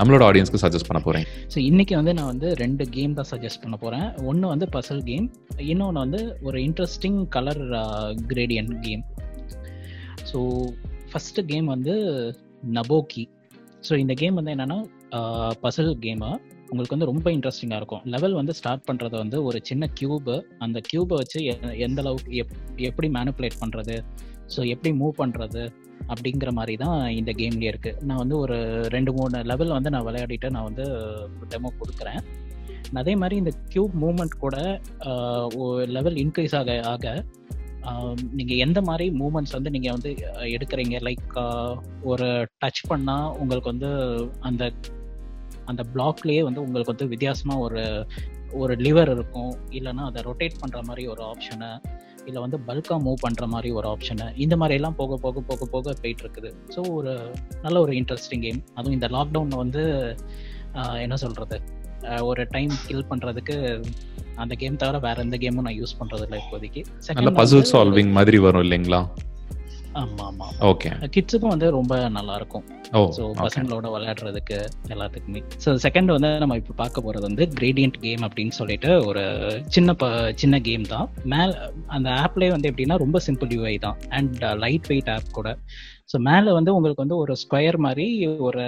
[0.00, 1.26] நம்மளோட ஆடியன்ஸ்க்கு சஜஸ்ட் பண்ண போறேன்.
[1.54, 4.06] ஸோ இன்னைக்கு வந்து நான் வந்து ரெண்டு கேம் தான் சஜஸ்ட் பண்ண போறேன்.
[4.30, 5.26] ஒன்று வந்து பசல் கேம்
[5.72, 7.64] இன்னொன்று வந்து ஒரு interesting colour
[8.32, 9.04] gradient game
[10.30, 10.40] so
[11.10, 11.94] first game வந்து
[12.78, 13.24] நபோக்கி
[13.86, 14.78] ஸோ இந்த கேம் வந்து என்னென்னா
[15.64, 16.30] பசல் கேமு
[16.72, 18.04] உங்களுக்கு வந்து ரொம்ப இன்ட்ரெஸ்டிங்காக இருக்கும்.
[18.12, 21.40] லெவல் வந்து ஸ்டார்ட் பண்ணுறது வந்து ஒரு சின்ன கியூபு அந்த கியூபை வச்சு
[21.86, 22.54] எந்த அளவுக்கு எப்
[22.88, 23.96] எப்படி மேனுப்புலேட் பண்ணுறது
[24.54, 25.62] ஸோ எப்படி மூவ் பண்ணுறது
[26.12, 28.56] அப்படிங்கிற மாதிரி தான் இந்த கேம்லேயே இருக்குது நான் வந்து ஒரு
[28.94, 30.86] ரெண்டு மூணு லெவல் வந்து நான் விளையாடிட்டு நான் வந்து
[31.52, 32.20] டெமோ கொடுக்குறேன்.
[33.00, 34.56] அதே மாதிரி இந்த கியூப் மூமெண்ட் கூட
[35.96, 37.14] லெவல் இன்க்ரீஸ் ஆக ஆக
[38.38, 40.10] நீங்கள் எந்த மாதிரி மூமெண்ட்ஸ் வந்து நீங்கள் வந்து
[40.56, 40.96] எடுக்கிறீங்க?
[41.08, 41.34] லைக்
[42.12, 42.28] ஒரு
[42.62, 43.90] டச் பண்ணால் உங்களுக்கு வந்து
[44.50, 44.72] அந்த
[45.70, 47.82] அந்த பிளாக்லேயே வந்து உங்களுக்கு வந்து வித்தியாசமாக ஒரு
[48.62, 49.52] ஒரு லிவர் இருக்கும்.
[49.78, 51.70] இல்லைன்னா அதை ரொட்டேட் பண்ணுற மாதிரி ஒரு ஆப்ஷனு
[52.28, 55.94] இல்லை வந்து பல்காக மூவ் பண்ணுற மாதிரி ஒரு ஆப்ஷனு இந்த மாதிரி எல்லாம் போக போக போக போக
[56.02, 56.50] போயிட்டு இருக்குது.
[56.74, 57.12] ஸோ ஒரு
[57.64, 59.84] நல்ல ஒரு இன்ட்ரெஸ்டிங் கேம் அதுவும் இந்த லாக்டவுன் வந்து
[61.04, 61.56] என்ன சொல்கிறது
[62.28, 63.56] ஒரு டைம் கில் பண்ணுறதுக்கு
[64.44, 66.82] அந்த கேம் தவிர வேற எந்த கேமும் நான் யூஸ் பண்றது இல்லை இப்போதைக்கு
[67.18, 69.02] நல்ல பசில் சால்விங் மாதிரி வரும் இல்லைங்களா?
[70.00, 72.64] ஆமா ஆமா ஓகே கிட்ஸுக்கும் வந்து ரொம்ப நல்லா இருக்கும்.
[73.16, 74.56] ஸோ பசங்களோட விளையாடுறதுக்கு
[74.94, 75.40] எல்லாத்துக்குமே.
[75.64, 79.22] ஸோ செகண்ட் வந்து நம்ம இப்போ பார்க்க போகிறது வந்து கிரேடியன்ட் கேம் அப்படின்னு சொல்லிட்டு ஒரு
[79.76, 80.10] சின்ன ப
[80.42, 81.08] சின்ன கேம் தான்.
[81.32, 81.54] மேல்
[81.96, 83.98] அந்த ஆப்லேயே வந்து எப்படின்னா ரொம்ப சிம்பிள் யூஐ தான்.
[84.18, 85.50] அண்ட் லைட் வெயிட் ஆப் கூட.
[86.10, 88.06] ஸோ மேலே வந்து உங்களுக்கு வந்து ஒரு ஸ்கொயர் மாதிரி
[88.46, 88.62] ஒரு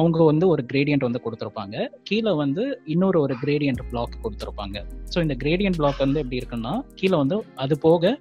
[0.00, 1.76] அவங்க வந்து ஒரு கிரேடியன்ட் வந்து கொடுத்துருப்பாங்க.
[2.08, 2.62] கீழே வந்து
[2.94, 4.76] இன்னொரு ஒரு கிரேடியன்ட் பிளாக் கொடுத்துருப்பாங்க.
[5.14, 8.18] ஸோ இந்த கிரேடியன்ட் பிளாக் வந்து எப்படி இருக்குன்னா கீழே வந்து அது போக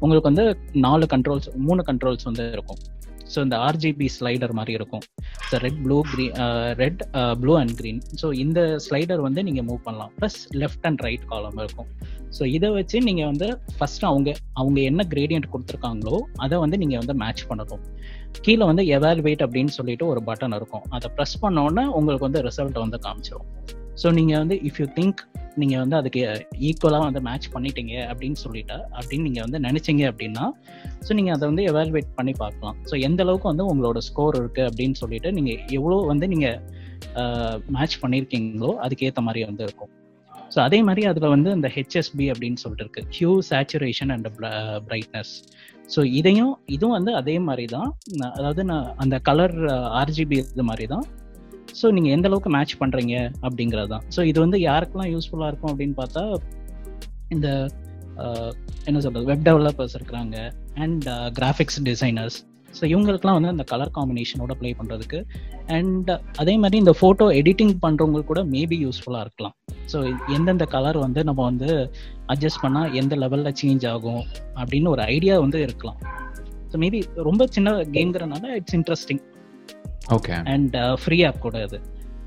[0.00, 0.46] உங்களுக்கு வந்து
[0.86, 2.80] நாலு கண்ட்ரோல்ஸ் மூணு கண்ட்ரோல்ஸ் வந்து இருக்கும்.
[3.32, 5.04] ஸோ இந்த ஆர்ஜிபி ஸ்லைடர் மாதிரி இருக்கும்.
[5.48, 6.34] So red blue green
[6.82, 7.02] red
[7.42, 10.12] blue and green so இந்த ஸ்லைடர் வந்து நீங்கள் மூவ் பண்ணலாம்.
[10.18, 11.90] ப்ளஸ் லெஃப்ட் அண்ட் ரைட் காலம் இருக்கும்.
[12.36, 17.16] ஸோ இதை வச்சு நீங்கள் வந்து ஃபர்ஸ்ட் அவங்க அவங்க என்ன கிரேடியன்ட் கொடுத்துருக்காங்களோ அதை வந்து நீங்கள் வந்து
[17.22, 17.84] மேட்ச் பண்ணணும்.
[18.46, 20.84] கீழே வந்து எவால்வேட் அப்படின்னு சொல்லிட்டு ஒரு பட்டன் இருக்கும்.
[20.96, 23.48] அதை ப்ரெஸ் பண்ணோன்னே உங்களுக்கு வந்து ரிசல்ட் வந்து காமிச்சிடும்
[24.02, 25.20] ஸோ நீங்கள் வந்து இஃப் யூ திங்க்
[25.60, 30.46] நீங்கள் வந்து அதுக்கு uh, ஈக்குவலாக வந்து மேட்ச் பண்ணிட்டீங்க அப்படின்னு சொல்லிட்டு அப்படின்னு நீங்கள் வந்து நினச்சிங்க அப்படின்னா
[31.06, 32.76] ஸோ நீங்கள் அதை வந்து எவால்வேட் பண்ணி பார்க்கலாம்.
[32.90, 36.58] ஸோ எந்த அளவுக்கு வந்து உங்களோட ஸ்கோர் இருக்குது அப்படின்னு சொல்லிட்டு நீங்கள் எவ்வளோ வந்து நீங்கள்
[37.76, 39.92] மேட்ச் uh, பண்ணியிருக்கீங்களோ அதுக்கேற்ற மாதிரி வந்து இருக்கும்.
[40.54, 43.04] ஸோ அதே மாதிரி அதில் வந்து அந்த ஹெச்எஸ்பி அப்படின்னு சொல்லிட்டு இருக்கு.
[43.18, 44.28] Hue saturation and
[44.88, 45.34] brightness
[45.94, 47.90] so இதையும் இதுவும் வந்து அதே மாதிரி தான்.
[48.20, 49.56] நான் அதாவது நான் அந்த கலர்
[50.02, 51.06] ஆர்ஜிபி uh, இது மாதிரி தான்.
[51.80, 53.14] ஸோ நீங்கள் எந்த அளவுக்கு மேட்ச் பண்ணுறீங்க
[53.46, 56.24] அப்படிங்கிறது தான் ஸோ இது வந்து யாருக்கெல்லாம் யூஸ்ஃபுல்லாக இருக்கும் அப்படின்னு பார்த்தா
[57.36, 57.48] இந்த
[58.88, 60.36] என்ன சொல்கிறது வெப் டெவலப்பர்ஸ் இருக்கிறாங்க
[60.84, 61.06] அண்ட்
[61.38, 62.38] கிராஃபிக்ஸ் டிசைனர்ஸ்
[62.78, 65.18] ஸோ இவங்களுக்குலாம் வந்து அந்த கலர் காம்பினேஷனோட ப்ளே பண்ணுறதுக்கு
[65.76, 66.10] அண்ட்
[66.42, 69.54] அதே மாதிரி இந்த ஃபோட்டோ எடிட்டிங் பண்ணுறவங்களுக்கு கூட மேபி யூஸ்ஃபுல்லாக இருக்கலாம்.
[69.92, 69.98] ஸோ
[70.36, 71.68] எந்தெந்த கலர் வந்து நம்ம வந்து
[72.32, 74.22] அட்ஜஸ்ட் பண்ணால் எந்த லெவலில் சேஞ்ச் ஆகும்
[74.60, 75.98] அப்படின்னு ஒரு ஐடியா வந்து இருக்கலாம்.
[76.70, 79.22] ஸோ மேபி ரொம்ப சின்ன கேம்ங்கிறனால it's interesting
[80.14, 81.78] okay and free app கூட இது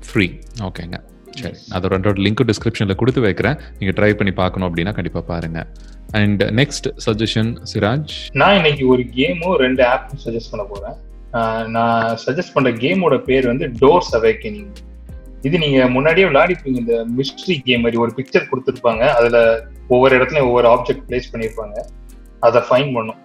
[0.08, 0.26] ஃப்ரீ
[0.62, 0.98] ஓகேங்க
[1.40, 3.56] சரி அதோட ரெண்டோட லிங்க் டிஸ்கிரிப்ஷன்ல கொடுத்து வைக்கிறேன்.
[3.78, 5.66] நீங்க ட்ரை பண்ணி பார்க்கணும் அப்படின்னா கண்டிப்பா பாருங்க.
[6.12, 10.96] அண்ட் நெக்ஸ்ட் சஜஷன் சிராஜ் நான் இன்னைக்கு ஒரு கேமும் ரெண்டு ஆப்பும் சஜஸ்ட் பண்ண போறேன்.
[11.32, 14.70] ஆஹ் நான் சஜஸ்ட் பண்ற கேமோட பேர் வந்து டோர்ஸ் அவேக்கனிங்
[15.42, 19.04] இது நீங்க முன்னாடியே விளையாடிப்பீங்க இந்த மிஸ்ட்ரி கேம் மாதிரி ஒரு பிக்சர் கொடுத்துருப்பாங்க.
[19.08, 21.76] அதுல ஒவ்வொரு இடத்துலயும் ஒவ்வொரு ஆப்ஜெக்ட் பிளேஸ் பண்ணியிருப்பாங்க.
[22.40, 23.20] அதை ஃபைன் பண்ணும்.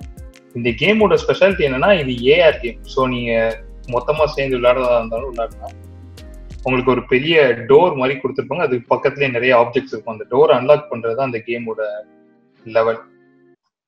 [0.54, 3.62] இந்த கேமோட ஸ்பெஷாலிட்டி என்னன்னா இது ஏஆர் கேம் ஸோ நீங்க
[3.93, 5.76] மொத்தமா சேர்ந்து விளையாடுறதா இருந்தாலும் விளையாடலாம்.
[6.65, 7.36] உங்களுக்கு ஒரு பெரிய
[7.71, 8.65] டோர் மாதிரி கொடுத்துருப்பாங்க.
[8.67, 10.15] அதுக்கு பக்கத்துலயே நிறைய ஆப்ஜெக்ட்ஸ் இருக்கும்.
[10.15, 11.82] அந்த டோர் அன்லாக் பண்றது அந்த கேமோட
[12.65, 13.02] லெவல்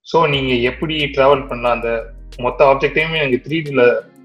[0.08, 1.76] ஸோ நீங்க எப்படி டிராவல் பண்ணலாம்?
[1.78, 1.90] அந்த
[2.46, 3.84] மொத்த ஆப்ஜெக்டையுமே எனக்கு த்ரீ டில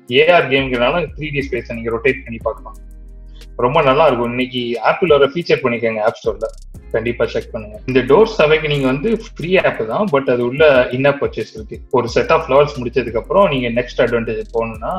[0.08, 2.76] ஏஆர் கேம்ங்கிறனால த்ரீ டி ஸ்பேஸை நீங்க ரொட்டேட் பண்ணி பார்க்கலாம்.
[3.64, 4.32] ரொம்ப நல்லா இருக்கும்.
[4.34, 6.48] இன்னைக்கு ஆப்பிள் வர ஃபீச்சர் பண்ணிக்கோங்க ஆப் ஸ்டோர்ல
[6.94, 7.76] கண்டிப்பா செக் பண்ணுங்க.
[7.90, 10.64] இந்த டோர் சபைக்கு நீங்க வந்து ஃப்ரீ ஆப் தான் பட் அது உள்ள
[10.96, 11.78] இன்ன பர்ச்சேஸ் இருக்கு.
[11.98, 14.92] ஒரு செட் ஆஃப் லெவல்ஸ் முடிச்சதுக்கு அப்புறம் நீங்க நெக்ஸ்ட் அட்வான்டேஜ் போகணும்னா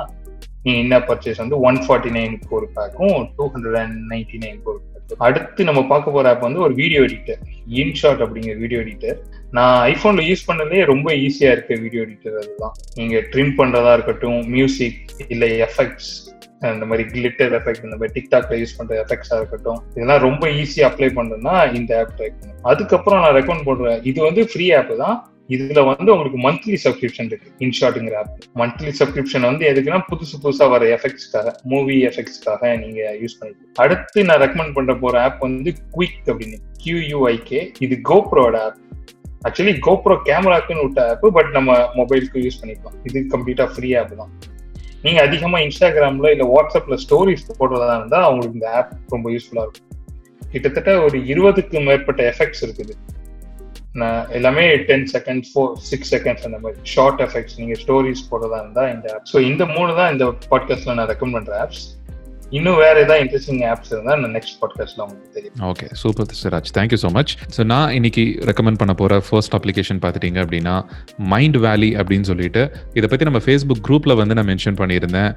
[0.66, 4.92] என்ன பர்ச்சேஸ் வந்து ஒன் ஃபார்ட்டி நைனுக்கு ஒரு பேக்கும் டூ ஹண்ட்ரட் அண்ட் நைன்டி நைனுக்கு ஒரு பேக்கும்
[5.20, 7.42] அடுத்து நம்ம பார்க்க போற ஆப் வந்து ஒரு வீடியோ எடிட்டர்
[7.82, 9.18] இன்ஷாட் அப்படிங்கிற வீடியோ எடிட்டர்
[9.52, 12.76] நான் ஐபோன்ல யூஸ் பண்ணதே ரொம்ப ஈஸியா இருக்க வீடியோ எடிட்டர் அதுதான்.
[12.96, 16.12] நீங்க ட்ரிம் பண்றதா இருக்கட்டும் மியூசிக் இல்ல எஃபெக்ட்ஸ்
[16.72, 21.10] இந்த மாதிரி கிளிட்டர் எஃபெக்ட் இந்த மாதிரி டிக்டாக்ல யூஸ் பண்ற எஃபெக்ட்ஸா இருக்கட்டும் இதெல்லாம் ரொம்ப ஈஸியா அப்ளை
[21.18, 24.02] பண்றதுன்னா இந்த ஆப் ட்ரை பண்ணும் அதுக்கப்புறம் நான் ரெக்கமெண்ட் பண்றேன்.
[24.04, 25.18] இது வந்து ஃப்ரீ ஆப் தான்.
[25.54, 30.86] இதுல வந்து உங்களுக்கு மந்த்லி சப்ஸ்கிரிப்ஷன் இருக்கு இன்ஷாட்டுங்கிற ஆப் மந்த்லி சப்ஸ்கிரிப்ஷன் வந்து எதுக்குன்னா புதுசு புதுசா வர
[30.96, 33.76] எஃபெக்ட்ஸ்க்காக மூவி எஃபெக்ட்ஸ்க்காக நீங்க யூஸ் பண்ணிக்கலாம்.
[33.86, 38.80] அடுத்து நான் ரெக்கமெண்ட் பண்ற போற ஆப் வந்து குவிக் அப்படின்னு கியூயூஐகே இது கோப்ரோட ஆப்
[39.48, 42.98] ஆக்சுவலி கோப்ரோ கேமராக்குன்னு விட்ட ஆப் பட் நம்ம மொபைலுக்கு யூஸ் பண்ணிக்கலாம்.
[43.10, 44.32] இது கம்ப்ளீட்டா ஃப்ரீ ஆப் தான்.
[45.06, 49.90] நீங்க அதிகமா இன்ஸ்டாகிராம்ல இல்ல வாட்ஸ்அப்ல ஸ்டோரிஸ் போடுறதா இருந்தா அவங்களுக்கு இந்த ஆப் ரொம்ப யூஸ்ஃபுல்லா இருக்கும்.
[50.54, 52.94] கிட்டத்தட்ட ஒரு இருபதுக்கு மேற்பட்ட எஃபெக்ட்ஸ் இருக்குது.
[54.30, 59.08] எல்லாமே ten seconds four six seconds அந்த மாதிரி ஷார்ட் எஃபெக்ட்ஸ் நீங்க ஸ்டோரிஸ் போடுறதா இருந்தா இந்த
[59.16, 61.84] ஆப் ஸோ இந்த மூணு தான் இந்த பாட்காஸ்ட்டில் நான் ரெக்கமெண்ட் பண்ணுற ஆப்ஸ்
[62.58, 66.98] இன்னும் வேற ஏதாவது இன்ட்ரெஸ்டிங் ஆப்ஸ் இருந்தா நான் நெக்ஸ்ட் பாட்காஸ்ட்ல உங்களுக்கு தெரியும் okay super Siraj thank you
[67.04, 70.76] so much so நான் இன்னைக்கு ரெக்கமெண்ட் பண்ண போற ஃபர்ஸ்ட் அப்ளிகேஷன் பார்த்துட்டீங்க அப்படின்னா
[71.34, 72.64] மைண்ட் வேலி அப்படின்னு சொல்லிட்டு
[72.94, 75.32] இதை பத்தி நம்ம ஃபேஸ்புக் குரூப்ல வந்து நான் மென்ஷன் பண்ணியிருந்தேன்.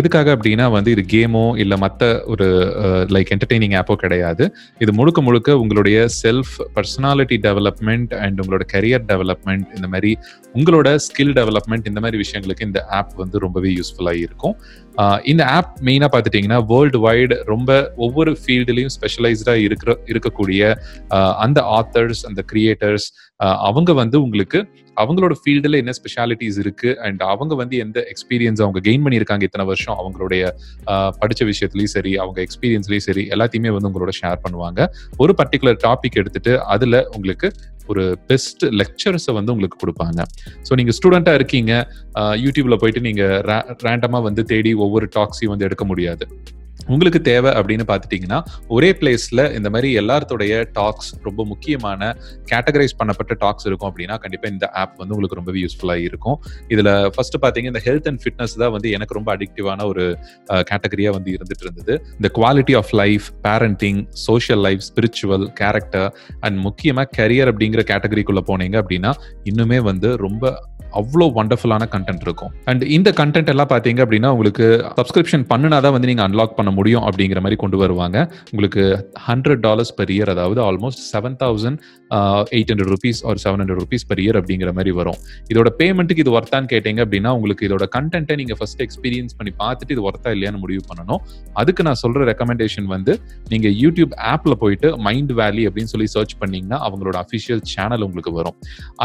[0.00, 2.48] எதுக்காக அப்படின்னா வந்து இது கேமோ இல்லை மற்ற ஒரு
[3.16, 4.46] லைக் என்டர்டெய்னிங் ஆப்போ கிடையாது.
[4.78, 10.12] இது முழுக்க முழுக்க உங்களுடைய செல்ஃப் பர்சனாலிட்டி டெவலப்மெண்ட் அண்ட் உங்களோட கரியர் டெவலப்மெண்ட் இந்த மாதிரி
[10.54, 14.56] உங்களோட ஸ்கில் டெவலப்மெண்ட் இந்த மாதிரி விஷயங்களுக்கு இந்த ஆப் வந்து ரொம்பவே யூஸ்ஃபுல்லாக இருக்கும்.
[15.24, 20.60] இந்த ஆப் மெயினாக பார்த்துட்டிங்கன்னா வேர்ல்டு வைடு ரொம்ப ஒவ்வொரு ஃபீல்டுலையும் ஸ்பெஷலைஸ்டாக இருக்கிற இருக்கக்கூடிய
[21.10, 23.06] ஆஹ் அந்த ஆத்தர்ஸ் அந்த கிரியேட்டர்ஸ்
[23.62, 24.58] அவங்க வந்து உங்களுக்கு
[25.02, 26.90] அவங்களோட ஃபீல்டில் என்ன ஸ்பெஷாலிட்டிஸ் இருக்கு?
[27.06, 29.96] அண்ட் அவங்க வந்து எந்த எக்ஸ்பீரியன்ஸ் அவங்க கெயின் பண்ணியிருக்காங்க இத்தனை வருஷம்?
[30.02, 30.42] அவங்களுடைய
[31.20, 34.80] படித்த படிச்ச விஷயத்துலையும் சரி அவங்க எக்ஸ்பீரியன்ஸ்லையும் சரி எல்லாத்தையுமே வந்து உங்களோட ஷேர் பண்ணுவாங்க.
[35.22, 37.48] ஒரு பர்டிகுலர் டாபிக் எடுத்துட்டு அதில் உங்களுக்கு
[37.92, 40.20] ஒரு பெஸ்ட் லெக்சர்ஸை வந்து உங்களுக்கு கொடுப்பாங்க.
[40.66, 41.72] ஸோ நீங்கள் ஸ்டூடெண்ட்டாக இருக்கீங்க
[42.44, 43.34] யூடியூப்ல போயிட்டு நீங்கள்
[43.86, 46.26] ரேண்டமாக வந்து தேடி ஒவ்வொரு டாக்ஸையும் வந்து எடுக்க முடியாது.
[46.92, 48.38] உங்களுக்கு தேவை அப்படின்னு பார்த்துட்டீங்கன்னா
[48.76, 52.10] ஒரே பிளேஸ்ல இந்த மாதிரி எல்லாத்தோடைய டாக்ஸ் ரொம்ப முக்கியமான
[52.52, 56.36] கேட்டகரைஸ் பண்ணப்பட்ட டாக்ஸ் இருக்கும் அப்படின்னா கண்டிப்பா இந்த ஆப் வந்து உங்களுக்கு ரொம்பவே யூஸ்ஃபுல்லா இருக்கும்.
[56.74, 60.04] இதுல ஃபர்ஸ்ட் பாத்தீங்க இந்த ஹெல்த் அண்ட் ஃபிட்னஸ் தான் வந்து எனக்கு ரொம்ப அடிக்டிவான ஒரு
[60.70, 61.94] கேட்டகரியா வந்து இருந்துட்டு இருந்தது.
[62.18, 66.08] இந்த quality of life parenting social life spiritual character
[66.40, 69.12] and முக்கியமா கரியர் அப்படிங்கிற கேட்டகரிக்குள்ள போனீங்க அப்படின்னா
[69.50, 70.54] இன்னுமே வந்து ரொம்ப
[71.00, 72.52] அவ்வளோ வண்டர்ஃபுல்லான கண்டென்ட் இருக்கும்.
[72.70, 74.66] அண்ட் இந்த கண்டென்ட் எல்லாம் பார்த்தீங்க அப்படின்னா உங்களுக்கு
[74.98, 78.16] சப்ஸ்கிரிப்ஷன் பண்ணினாதான் வந்து நீங்கள் அன்லாக் பண்ண முடியும் அப்படிங்கிற மாதிரி கொண்டு வருவாங்க.
[78.52, 78.84] உங்களுக்கு
[79.28, 81.78] ஹண்ட்ரட் டாலர்ஸ் பெர் இயர் அதாவது almost seven thousand
[82.56, 85.18] eight hundred rupees ஒரு seven hundred rupees per year அப்படிங்கிற மாதிரி வரும்.
[85.52, 90.04] இதோட பேமெண்ட்டுக்கு இது ஒர்த்தான்னு கேட்டீங்க அப்படின்னா உங்களுக்கு இதோட கண்டென்ட்டை நீங்கள் ஃபர்ஸ்ட் எக்ஸ்பீரியன்ஸ் பண்ணி பார்த்துட்டு இது
[90.10, 91.22] ஒர்த்தா இல்லையான்னு முடிவு பண்ணணும்.
[91.62, 93.12] அதுக்கு நான் சொல்கிற ரெக்கமெண்டேஷன் வந்து
[93.52, 98.56] நீங்கள் யூடியூப் ஆப்பில் போயிட்டு மைண்ட் வேலி அப்படின்னு சொல்லி சர்ச் பண்ணீங்கன்னா அவங்களோட அஃபிஷியல் சேனல் உங்களுக்கு வரும்.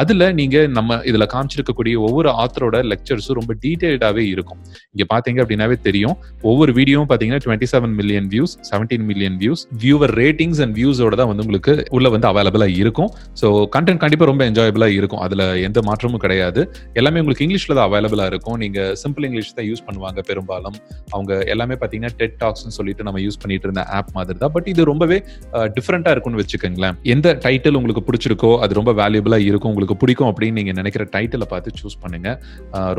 [0.01, 4.59] அதில் நீங்கள் நம்ம இதில் காமிச்சிருக்க இருக்கக்கூடிய ஒவ்வொரு ஆத்தரோட லெக்சர்ஸும் ரொம்ப டீடைல்டாவே இருக்கும்.
[4.93, 6.15] இங்க பாத்தீங்க அப்படின்னாவே தெரியும்.
[6.49, 11.29] ஒவ்வொரு வீடியோவும் பாத்தீங்கன்னா twenty seven million views seventeen million views viewer ratings and வியூஸோட தான்
[11.31, 13.09] வந்து உங்களுக்கு உள்ள வந்து அவைலபிளா இருக்கும்.
[13.41, 15.21] ஸோ கண்டென்ட் கண்டிப்பா ரொம்ப என்ஜாயபிளா இருக்கும்.
[15.27, 16.61] அதுல எந்த மாற்றமும் கிடையாது.
[17.01, 18.57] எல்லாமே உங்களுக்கு இங்கிலீஷ்ல தான் அவைலபிளா இருக்கும்.
[18.63, 20.77] நீங்க சிம்பிள் இங்கிலீஷ் தான் யூஸ் பண்ணுவாங்க பெரும்பாலும்.
[21.15, 24.53] அவங்க எல்லாமே பாத்தீங்கன்னா டெட் டாக்ஸ்னு சொல்லிட்டு நம்ம யூஸ் பண்ணிட்டு இருந்த ஆப் மாதிரி தான்.
[24.57, 25.19] பட் இது ரொம்பவே
[25.77, 26.95] டிஃப்ரெண்டா இருக்கும்னு வச்சுக்கோங்களேன்.
[27.15, 29.71] எந்த டைட்டில் உங்களுக்கு பிடிச்சிருக்கோ அது ரொம்ப வேல்யூபிளா இருக்கும்.
[29.73, 32.29] உங்களுக்கு பிடிக்கும் அப்படின்னு நீங்க நினைக்கிற டைட்டில பார்த்து சூஸ் பண்ணுங்க.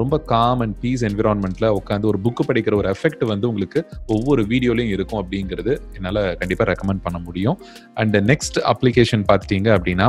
[0.00, 3.82] ரொம்ப காம் அண்ட் பீஸ் என்விரான்மெண்ட்ல உட்காந்து ஒரு புக் படிக்கிற ஒரு எஃபெக்ட் வந்து உங்களுக்கு
[4.16, 7.56] ஒவ்வொரு வீடியோலையும் இருக்கும் அப்படிங்கிறது என்னால கண்டிப்பா ரெக்கமெண்ட் பண்ண முடியும்.
[8.02, 10.08] அண்ட் நெக்ஸ்ட் அப்ளிகேஷன் பார்த்துட்டீங்க அப்படின்னா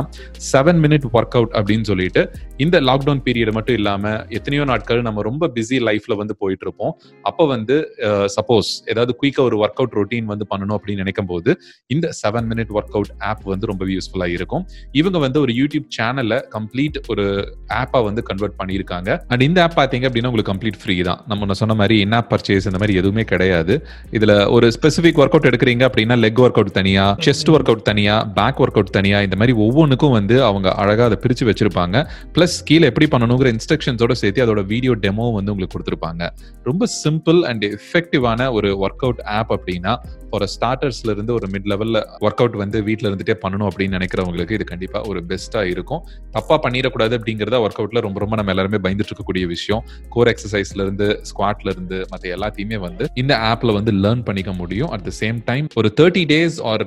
[0.52, 2.24] செவன் மினிட் ஒர்க் அவுட் அப்படின்னு சொல்லிட்டு
[2.64, 6.92] இந்த லாக்டவுன் பீரியட் மட்டும் இல்லாம எத்தனையோ நாட்கள் நம்ம ரொம்ப பிஸி லைஃப்ல வந்து போயிட்டு இருப்போம்.
[7.30, 7.76] அப்போ வந்து
[8.36, 11.50] சப்போஸ் ஏதாவது குயிக்கா ஒரு ஒர்க் அவுட் ரொட்டீன் வந்து பண்ணணும் அப்படின்னு நினைக்கும் போது
[11.94, 14.64] இந்த seven minute work out app வந்து ரொம்ப யூஸ்ஃபுல்லா இருக்கும்.
[15.00, 17.24] இவங்க வந்து ஒரு யூடியூப் சேனல்ல கம்ப்ளீட் ஒரு
[17.80, 19.10] ஆப்பாக வந்து கன்வெர்ட் பண்ணியிருக்காங்க.
[19.28, 21.20] அண்ட் இந்த ஆப் பார்த்தீங்க அப்படின்னா உங்களுக்கு கம்ப்ளீட் ஃப்ரீ தான்.
[21.26, 23.74] நம்ம சொன்ன மாதிரி இன் ஆப் பர்ச்சேஸ் இந்த மாதிரி எதுவுமே கிடையாது.
[24.18, 28.16] இதுல ஒரு ஸ்பெசிபிக் ஒர்க் அவுட் எடுக்கிறீங்க அப்படின்னா லெக் ஒர்க் அவுட் தனியா செஸ்ட் ஒர்க் அவுட் தனியா
[28.38, 31.96] பேக் ஒர்க் அவுட் தனியா இந்த மாதிரி ஒவ்வொன்றுக்கும் வந்து அவங்க அழகா அதை பிரிச்சு வச்சிருப்பாங்க.
[32.34, 36.28] பிளஸ் கீழே எப்படி பண்ணணுங்கிற இன்ஸ்ட்ரக்ஷன்ஸோட சேர்த்து அதோட வீடியோ டெமோ வந்து உங்களுக்கு கொடுத்துருப்பாங்க.
[36.62, 39.94] ரொம்ப சிம்பிள் அண்ட் எஃபெக்டிவான ஒரு ஒர்க் அவுட் ஆப் அப்படின்னா
[40.30, 44.64] ஒரு ஸ்டார்டர்ஸ்ல இருந்து ஒரு மிட் லெவல்ல ஒர்க் அவுட் வந்து வீட்ல இருந்துட்டே பண்ணணும் அப்படின்னு நினைக்கிறவங்களுக்கு இது
[44.64, 46.02] கண்டிப்பா ஒரு பெஸ்டா இருக்கும்.
[46.30, 49.82] தப்பா பண்ணிடக்கூடாது அப்படிங்கறத ஒர்க் அவுட்ல ரொம்ப ரொம்ப நம்ம எல்லாருமே பயந்துட்டு இருக்கக்கூடிய விஷயம்.
[50.16, 54.90] கோர் எக்ஸசைஸ்ல இருந்து ஸ்குவாட்ல இருந்து மற்ற எல்லாத்தையுமே வந்து இந்த ஆப்ல வந்து லேர்ன் பண்ணிக்க முடியும்.
[54.96, 56.84] அட் த சேம் டைம் ஒரு thirty days or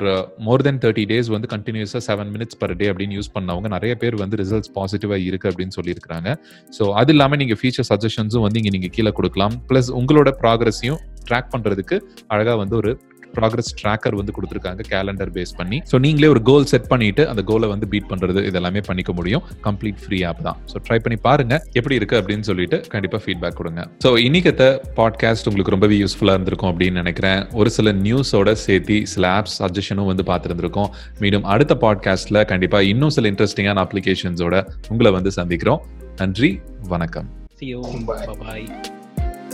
[0.48, 4.16] more then thirty days வந்து கண்டினியூஸா செவன் மினிட்ஸ் பர் டே அப்படின்னு யூஸ் பண்ணவங்க நிறைய பேர்
[4.24, 6.30] வந்து ரிசல்ட்ஸ் பாசிட்டிவா இருக்கு அப்படின்னு சொல்லியிருக்காங்க
[6.78, 9.56] ஸோ அது இல்லாம நீங்க ஃபீச்சர் சஜஷன்ஸும் வந்து இங்க நீங்க கீழே கொடுக்கலாம்.
[9.72, 11.96] பிளஸ் உங்களோட ப்ராக்ரஸையும் ட்ராக் பண்றதுக்கு
[12.34, 12.92] அழகா வந்து ஒரு
[13.38, 17.70] ப்ராக்ரஸ் ட்ராக்கர் வந்து கொடுத்துருக்காங்க கேலண்டர் பேஸ் பண்ணி ஸோ நீங்களே ஒரு கோல் செட் பண்ணிட்டு அந்த கோலை
[17.72, 21.96] வந்து பீட் பண்றது இதெல்லாமே பண்ணிக்க முடியும் கம்ப்ளீட் ஃப்ரீ ஆப் தான் ஸோ ட்ரை பண்ணி பாருங்க எப்படி
[21.96, 24.66] இருக்கு அப்படின்னு சொல்லிட்டு கண்டிப்பா ஃபீட்பேக் கொடுங்க ஸோ இன்னைக்கத்த
[25.00, 30.26] பாட்காஸ்ட் உங்களுக்கு ரொம்பவே யூஸ்ஃபுல்லா இருந்திருக்கும் அப்படின்னு நினைக்கிறேன் ஒரு சில நியூஸோட சேர்த்து சில ஆப்ஸ் சஜஷனும் வந்து
[30.26, 34.56] பார்த்துருந்துருக்கோம் மீண்டும் அடுத்த பாட்காஸ்ட்ல கண்டிப்பா இன்னும் சில இன்ட்ரெஸ்டிங்கான அப்ளிகேஷன்ஸோட
[34.90, 35.82] உங்களை வந்து சந்திக்கிறோம்
[36.18, 36.52] நன்றி
[36.88, 37.82] வணக்கம் See you.
[38.02, 38.26] Bye.
[38.28, 38.64] Bye bye.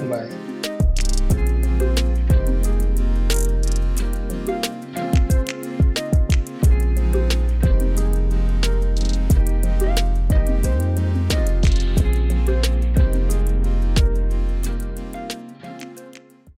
[0.07, 0.70] Bye.